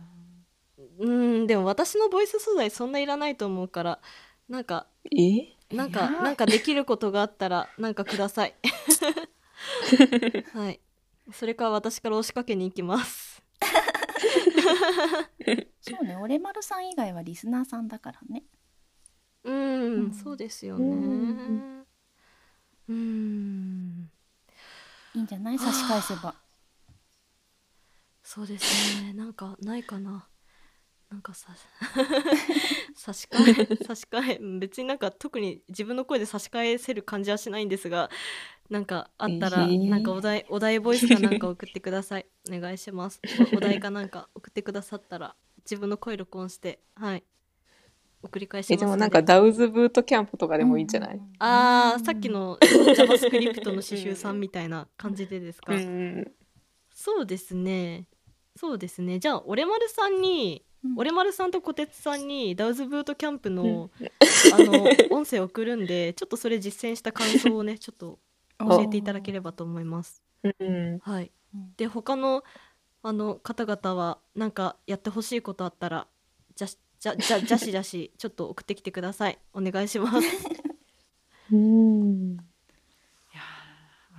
[1.00, 4.00] うんでも私のボイス素材そんないらないと思うから
[4.48, 5.61] なんかえ？
[5.74, 8.56] なんかなんかできることがあったらなんかください。
[10.54, 10.80] はい。
[11.32, 13.42] それから私から押しかけに行きます。
[15.82, 18.44] そうね、俺丸さん以外はリスナーさんだからね。
[19.44, 20.86] うん、そうですよね。
[22.88, 24.10] うん。
[25.16, 25.60] いいんじゃない？
[25.60, 26.36] 差し返せば。
[28.24, 29.14] そうですね。
[29.14, 30.28] なんかないかな。
[31.10, 31.54] なんかさ
[32.96, 38.10] 差し替え差し替えうん別になんか特に自分の声で差し返せる感じはしないんですが
[38.70, 39.90] なんかあったら、えー。
[39.90, 42.26] なんかお題お題ボイスかなんか送ってください。
[42.50, 43.20] お願いします。
[43.54, 45.36] おお題かなんか送ってくださったら
[45.66, 47.24] 自分の声録音してはい。
[48.24, 56.32] 送り返しますえでもなんかダウズブートキャンプとかでもいいんじゃない、あーさっきの JavaScript の刺繍さんみたいな感じでですか、うん
[56.94, 58.06] そうですね。
[58.56, 59.18] そうですね。
[59.18, 60.64] じゃあ俺丸さんに、
[60.98, 63.92] 俺丸さんと小鉄さんにダウズブートキャンプの、
[64.54, 68.20] あの音声送るんで ちょっとそれ実践した感想をねちょっと
[68.60, 70.24] 教えていただければと思います。
[70.44, 71.00] うん。
[71.00, 71.32] はい、
[71.78, 72.44] で他の
[73.04, 76.08] あの方々はなんかやってほしいことあったら
[76.56, 79.40] じゃしじゃじゃじゃしじゃしちょっと送ってきてください。
[79.54, 80.28] お願いします。
[81.52, 82.38] うん。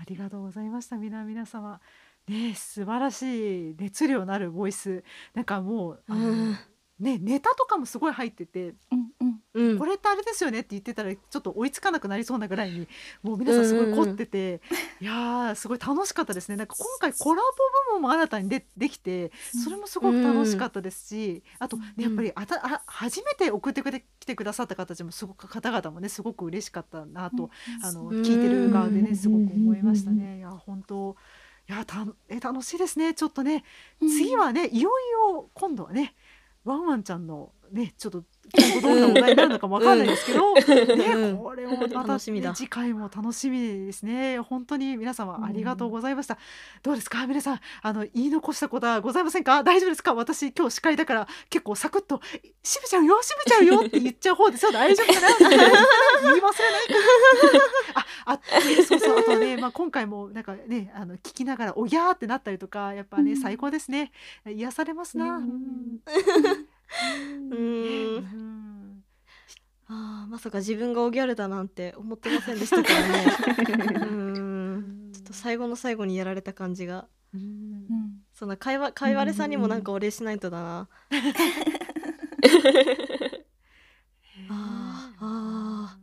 [0.02, 0.96] ありがとうございました。
[0.96, 1.80] 皆皆様
[2.28, 5.04] ね素晴らしい熱量のあるボイス。
[5.34, 6.56] なんかもうあの、うん。
[7.00, 12.88] ねネタとかもすごい入ってて、うんこれってあれですよねって言ってたらちょっと追いつかなくなりそうなぐらいに
[13.22, 14.62] もう皆さんすごい凝ってて、
[14.98, 16.56] いやーすごい楽しかったですね。
[16.56, 17.48] なんか今回コラボ
[17.90, 19.30] 部門も新たにでできて
[19.62, 27.50] それもすごく楽しかったですし、あと、ね、やっぱりあたあ初めて送ってくれ来てくださった方たちもすごく方々もねすごく嬉しかったなと、
[27.84, 28.22] あのうん。
[28.22, 30.38] 聞いてる側でねすごく思いましたね。
[30.38, 31.16] いや本当
[31.68, 33.14] いやたえ楽しいですね。
[33.14, 33.64] ちょっとね
[34.00, 36.14] 次はねいよいよ今度はね
[36.64, 40.62] ワンワンちゃんのねちょっと今後どんなお題になるのかもわかんないですけど、ね
[41.34, 42.18] これもまた、ね、
[42.54, 44.38] 次回も楽しみですね。
[44.40, 46.36] 本当に皆様ありがとうございました、
[46.82, 47.26] どうですか？
[47.26, 49.62] 皆さんあの言い残したことはございませんか？
[49.62, 50.12] 大丈夫ですか？
[50.14, 52.20] 私今日司会だから結構サクッと
[52.62, 55.28] 「しぶちゃうよしぶちゃうよ」って言っちゃう方ですよ大丈夫かな？
[55.28, 55.82] 大丈夫かな言い忘
[56.28, 56.94] れないか
[57.94, 58.02] な？
[58.32, 58.40] ああ
[58.86, 59.18] そうそう。
[59.18, 64.12] あとね、まあ、今回もなんかねあの聞きながらおぎゃーってなったりとかやっぱね、最高ですね。
[64.46, 66.00] 癒されますな、うん
[67.50, 69.02] うん。
[69.88, 73.26] あーまさか自分がおギャルだなんて思ってませんでしたからね。
[74.00, 75.10] うん。
[75.12, 77.06] ちょっと最後の最後にやられた感じが。
[78.34, 80.88] そんな会話会話れさんにもなんかお礼しないとだな。
[84.48, 85.24] あー。
[85.24, 85.98] あ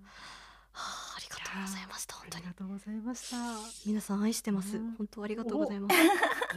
[0.74, 2.36] ーありがとうございました本当に。
[2.36, 3.38] ありがとうございました。
[3.86, 4.80] 皆さん愛してます。
[4.98, 5.96] 本当ありがとうございます。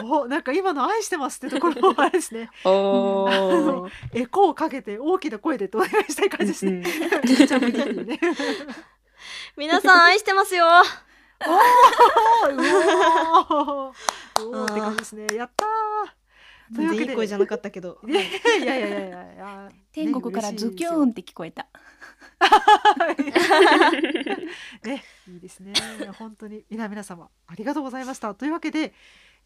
[0.03, 2.51] おなんか今の愛してますってところもあれですね。
[2.65, 6.83] おエコーをかけて大きな声でとお願いしたい感じですね。
[8.01, 8.21] うね。
[9.57, 10.67] 皆さん愛してますよ。
[10.67, 11.51] お
[13.89, 13.97] お ー。
[14.49, 15.27] おーって感じですね。
[15.35, 16.23] やったー。
[16.75, 17.99] というわけで全然いい声じゃなかったけど。
[18.07, 19.33] いやいやいやいやいや。
[19.35, 19.71] いや。
[19.93, 21.65] 天国からズキューンって聞こえた。
[21.65, 21.69] ね、
[25.29, 25.73] いいですね。
[26.19, 28.35] 本当に皆皆様ありがとうございました。
[28.35, 28.93] というわけで、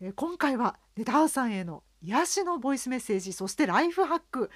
[0.01, 4.51] えー今回はねダウさんへの癒しのボイスメッセージ、そしてライフハック、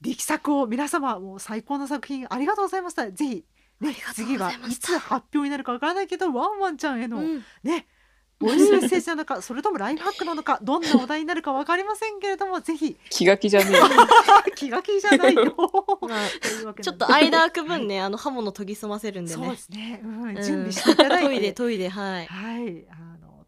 [0.00, 3.10] 力作を皆様もう最高の作品ありがとうございました。
[3.10, 3.44] ぜひ
[3.80, 7.22] ね次はいつ発表になるかわからないけど、ワンワンちゃんへの、
[7.62, 7.86] ね。
[8.42, 12.96] ボイスメッセージなのかそれともライフハックなのかどんなお題になるか分かりませんけれどもぜひ。
[13.08, 13.78] 気が気じゃね
[14.46, 15.54] え 気が気じゃないよ。
[16.02, 16.16] ま
[16.70, 19.44] あちょっと間空く分ねあの刃物研ぎ澄ませるんでね。
[19.44, 22.26] そうですね、うん、準備していただいて、トイレトイレはい。
[22.26, 22.84] はい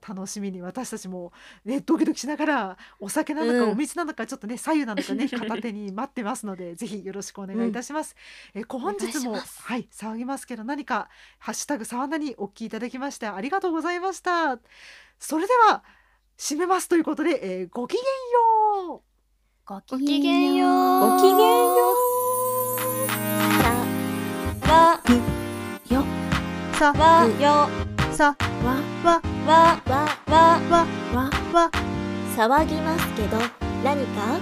[0.06, 1.32] 楽しみに私たちも
[1.64, 3.70] ねドキドキしながらお酒なのかうん。
[3.70, 8.14] お水なのかちょっとね左右なのかね 片手に待ってますのでぜひよろしくお願いいたします。
[8.54, 14.58] えー本日もはい騒ぎますけど何かハッシュタグさわなにお聞きいただきましてありがとうございました。
[15.18, 15.84] それでは
[16.36, 19.02] 締めますということで、えーごきげんよう。
[19.64, 21.10] ごごきげんよう。
[21.12, 21.94] ごきげんよ
[24.66, 25.00] わ
[25.88, 26.04] よ
[26.78, 31.70] さわよさわわわわわわわわ
[32.36, 33.38] 騒ぎますけど
[33.82, 34.38] 何か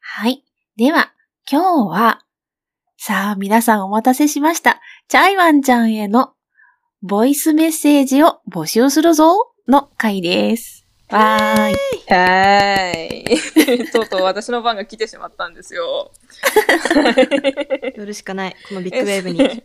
[0.00, 0.44] はい。
[0.76, 1.12] では、
[1.50, 2.20] 今日は、
[2.96, 4.80] さあ、皆さんお待たせしました。
[5.08, 6.32] チャイワンちゃんへの
[7.02, 10.85] ボイスメッセージを募集するぞの回です。
[11.10, 11.74] わーい。
[12.08, 13.90] はーい。
[13.92, 16.10] とうとう私の番が来てしまったんですよ。
[17.94, 19.62] 寄るしかないこのビッグウェーブに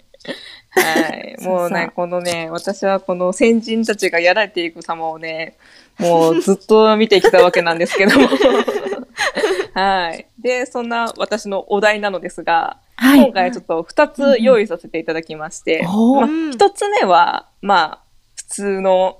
[0.69, 1.35] はい。
[1.41, 5.57] もうね、このね、私はこの先人たちがやられていく様をね、
[5.99, 8.27] もうずっと見てきたわけなんですけども。
[9.73, 10.27] はい。
[10.39, 18.03] で、そんな私のお題なのですが、はい今回ちょっと2つ用意させていただきまして、おーまあ、1つ目は、まあ、
[18.35, 19.17] 普通の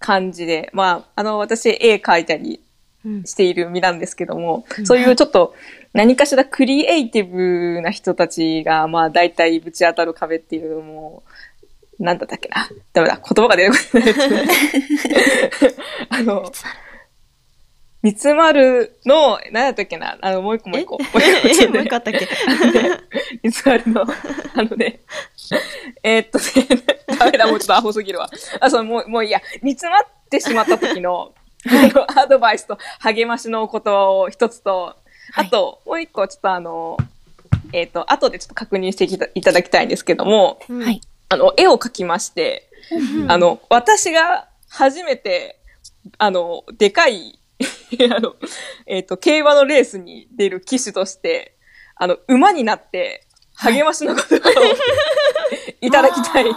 [0.00, 2.60] 感じで、まあ、あの、私絵描いたり
[3.24, 5.54] している身なんですけども、そういうちょっと
[5.92, 11.22] 何かしらクリエイティブな人たちが、まあ大体ぶち当たる壁っていうのも、
[11.98, 12.68] なんだったっけな。
[12.94, 13.16] ダメだ。
[13.16, 14.14] 言葉が出てこない。
[16.08, 16.50] あの、
[18.02, 20.16] 三つ丸の、何だったっけな？
[20.22, 20.98] あの、もう一個もう一個。
[20.98, 22.28] もう一え 個もう一個あったっけ？
[23.42, 24.06] 三つ丸の、あ
[24.62, 25.00] のね、
[26.02, 26.44] えーっとね、
[27.18, 28.30] ダメだ、もうちょっとアホすぎるわ。
[28.60, 29.40] あ、そう、もう、もういいや。
[29.62, 31.34] 煮詰まってしまった時の、
[31.68, 34.96] あのアドバイスと励ましのお言葉を一つと、
[35.34, 36.96] あと、もう一個、ちょっとあの、
[37.74, 41.00] えーっと、後でちょっと確認していたいただきたいんですけども、はい。
[41.28, 42.66] あの、絵を描きまして、
[43.28, 45.58] あの、私が初めて、
[46.16, 47.38] あの、でかい、
[48.16, 48.36] あの、
[48.86, 51.56] えっ、と、競馬のレースに出る騎手として、
[51.96, 54.52] あの、馬になって、励ましの言葉を、
[55.82, 56.56] い、ただきたいです。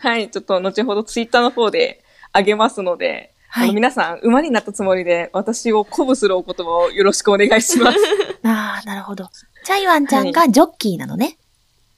[0.06, 7.98] はい、ちょっと後ほどツイッターの方であげますので、あの皆さん、馬になったつもりで、私を鼓舞するお言葉をよろしくお願いします。
[8.44, 9.30] ああ、なるほど。
[9.64, 11.38] チャイワンちゃんがジョッキーなのね。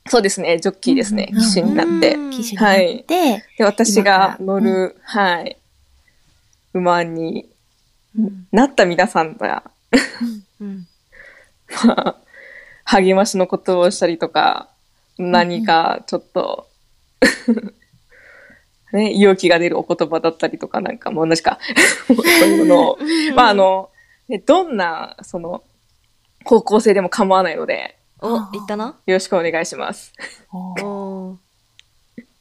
[0.07, 2.17] そうですね、ジョッキーですね、騎手になって。
[2.31, 5.59] 騎手になって、で、私が乗る、はい、
[6.73, 7.51] 馬に
[8.53, 9.71] なった皆さんが、
[11.85, 12.17] まあ、
[12.85, 14.71] 励ましの言葉をしたりとか、
[15.19, 16.69] 何かちょっと、
[18.93, 21.59] ね、勇気が出るお言葉だったりとか、なんかもう同じか、
[22.07, 22.99] そういうのを、
[23.35, 23.91] まああの、
[24.29, 25.63] ねどんな、その、
[26.45, 28.99] 方向性でも構わないので、お、言ったな？
[29.07, 30.13] よろしくお願いします。
[30.53, 31.37] お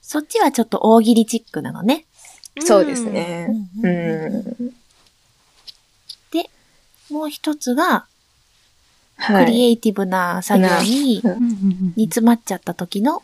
[0.02, 2.06] そっちはちょっと大喜利チックなのね。
[2.62, 3.50] そうですね。
[3.84, 4.74] ううん。
[7.10, 8.06] で、もう一つが、
[9.20, 11.24] はいクリエイティブな作業に
[11.96, 13.24] 煮詰まっちゃった時の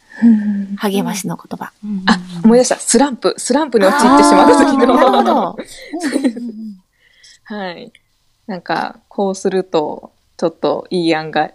[0.77, 1.71] 励ましの言葉。
[2.07, 2.77] あ、思い出した。
[2.77, 3.35] スランプ。
[3.37, 4.95] スランプに陥ってしまった時の。
[4.95, 5.57] なるほど。
[7.45, 7.91] はい。
[8.47, 11.51] なんか、こうすると、ちょっといい案が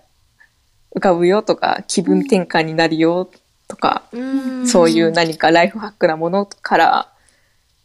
[0.95, 3.29] 浮かぶよとか、気分転換になるよ
[3.67, 4.05] とか、
[4.67, 7.13] そういう何かライフハックなものから、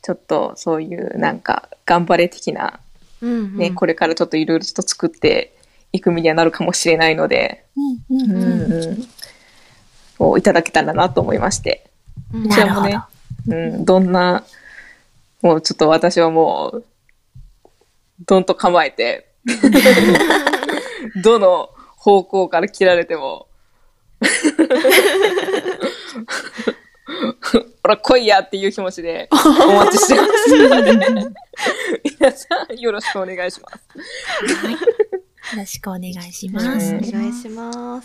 [0.01, 2.79] ちょっとそういうなんか頑張れ的な、
[3.23, 5.55] ね、これからちょっといろいろと作って
[5.91, 7.65] いく身にはなるかもしれないので、
[8.09, 8.71] うんうんうん。
[8.71, 9.07] うん。
[10.19, 11.89] をいただけたらなと思いまして。
[12.33, 12.47] うん。
[12.47, 12.99] こちらもね、
[13.47, 14.43] うん、どんな、
[15.41, 16.83] もうちょっと私はもう、
[18.25, 19.29] どんと構えて、
[21.23, 23.47] どの方向から切られても、
[27.83, 30.55] ほら来いやっていう気持ちでお待ちしてます。
[32.19, 35.55] 皆さんよろしくお願いします。
[35.55, 36.65] よろしくお願いします。
[36.95, 38.01] お願いしま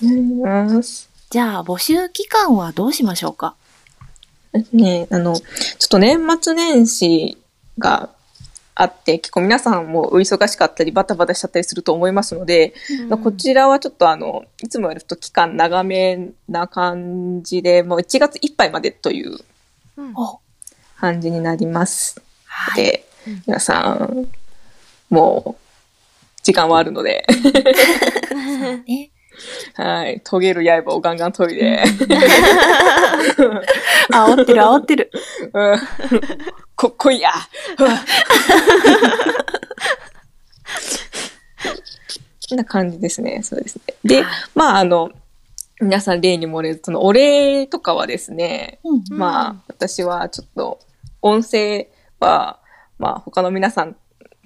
[0.82, 1.09] す。
[1.30, 3.54] じゃあ、募集期間はどうしましょうか？
[4.72, 5.44] ね、あの、ちょ
[5.86, 7.38] っと年末年始
[7.78, 8.09] が
[8.81, 12.74] あって、結構皆さんもお忙しかったり、バタバタしちゃったりすると思いますので、
[13.24, 19.37] こちらはちょっとあの、いつもよりと期間長めな感じで、もう1月いっぱいまでという
[21.01, 22.22] 感じになります。
[22.76, 23.05] で、
[23.49, 24.29] 皆さん、
[25.11, 25.62] もう、
[26.45, 27.26] 時間はあるので。
[28.87, 29.11] ね。
[29.74, 30.20] はい。
[30.20, 31.83] 研げる刃をガンガン研いで。
[34.11, 35.11] 煽ってる煽ってる。
[35.53, 35.79] うん。
[36.79, 37.31] こ、こいや。
[42.57, 43.43] な感じですね。
[43.43, 43.83] そうですね。
[44.05, 44.24] で、
[44.55, 45.11] まあ、あの、
[45.81, 48.79] 皆さん例に漏れず、そのお礼とかはですね、
[49.11, 50.79] まあ、私はちょっと、
[51.20, 51.89] 音声
[52.20, 52.61] は、
[52.99, 53.97] まあ、他の皆さん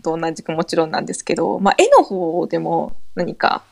[0.02, 3.62] と同じくもちろんなんですけど、まあ、絵の方でも何か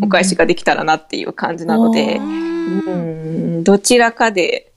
[0.00, 4.71] お返しができたらなっていう感じなので、うん、どちらかで、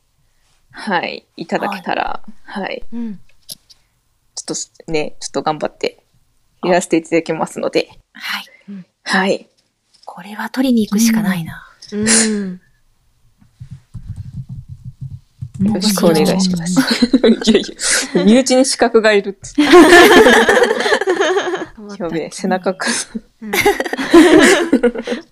[0.77, 3.19] はい、いただけたら、はい、うん。
[4.35, 4.55] ちょっ
[4.85, 6.03] とね、ちょっと頑張って
[6.63, 8.45] やらせていただきますので、はい。
[9.03, 9.47] はい。
[10.03, 11.65] これは取りに行くしかないな。
[11.93, 12.59] うん。
[15.67, 16.79] よろしくお願いします。
[17.17, 17.63] いやい
[18.15, 19.61] や、身内に資格がいるって。
[21.97, 22.87] やべえ、背中か。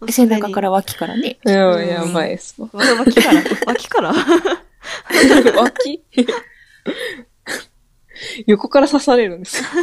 [0.10, 1.38] 背中から脇からね。
[1.46, 2.56] いや、やばいです。
[2.58, 3.44] 脇から？
[3.66, 4.14] 脇から？
[5.56, 6.04] 脇？
[8.48, 9.64] 横から刺されるんです。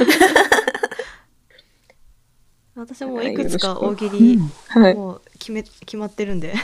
[2.76, 4.38] 私もいくつか大喜利、
[4.68, 6.54] はいもう決め、決まってるんで。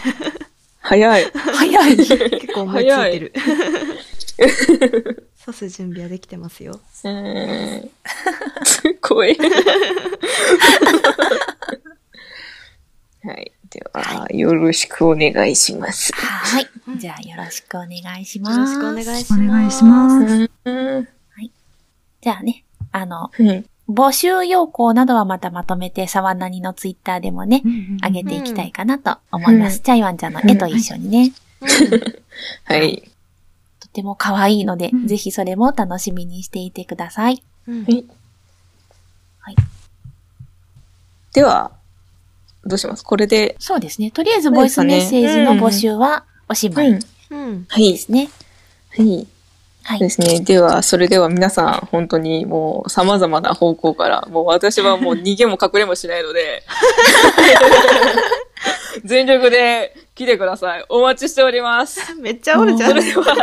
[0.80, 1.24] 早い。
[1.34, 1.97] 早い。
[1.97, 3.32] 結構思いついてる。
[5.44, 6.80] 刺す準備はできてますよ。
[7.05, 7.90] うーん。
[8.64, 9.36] すごい。
[13.24, 13.53] はい。
[13.77, 16.11] では、よろしくお願いします。
[16.14, 16.66] はい。
[16.97, 18.57] じゃあよろしくお願いします。
[18.57, 19.43] よろしくお願いします。
[19.43, 20.51] お願いします。
[22.22, 23.31] じゃあね、あの、
[23.89, 27.62] 募集要項などはまたまとめて、沢なにのツイッターでもね、
[28.03, 29.77] 上げていきたいかなと思います。
[29.77, 31.33] うんチャイワンちゃんの絵と一緒にね。
[32.64, 33.11] はい。
[33.79, 37.43] とても可愛いので、ぜひそれも楽しみにしていてください。
[37.66, 39.57] はい。
[41.35, 41.72] では、
[42.67, 43.05] どうします？
[43.05, 43.57] これで。
[43.59, 44.11] そうですね。
[44.11, 46.99] とりあえずボイスメッセージの募集はおしまい
[47.31, 47.67] うん。
[47.69, 47.93] はい。
[47.93, 48.29] ですね。
[48.97, 49.27] はい。
[49.83, 49.99] はい。
[50.01, 50.41] ですね。
[50.41, 56.64] では、それでは皆さん、本当にもう様々な方向から、もう私はもう逃げも隠れもしないので、
[59.05, 60.85] 全力で来てください。
[60.89, 62.14] お待ちしております。
[62.19, 63.35] めっちゃおるじゃんそれでは、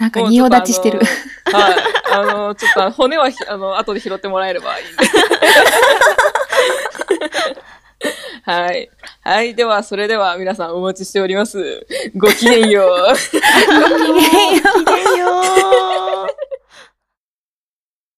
[0.00, 1.00] なんか仁王立ちしてる。
[1.44, 1.74] はい。
[2.12, 5.04] あの、ちょっと骨はひ、あの、後で拾ってもらえればいいんで。
[8.44, 8.90] はい。
[9.22, 9.54] はい。
[9.54, 11.86] では、それでは皆さんお待ちしております。
[12.16, 13.08] ごきげんよう。
[13.10, 16.47] ごきげんよう。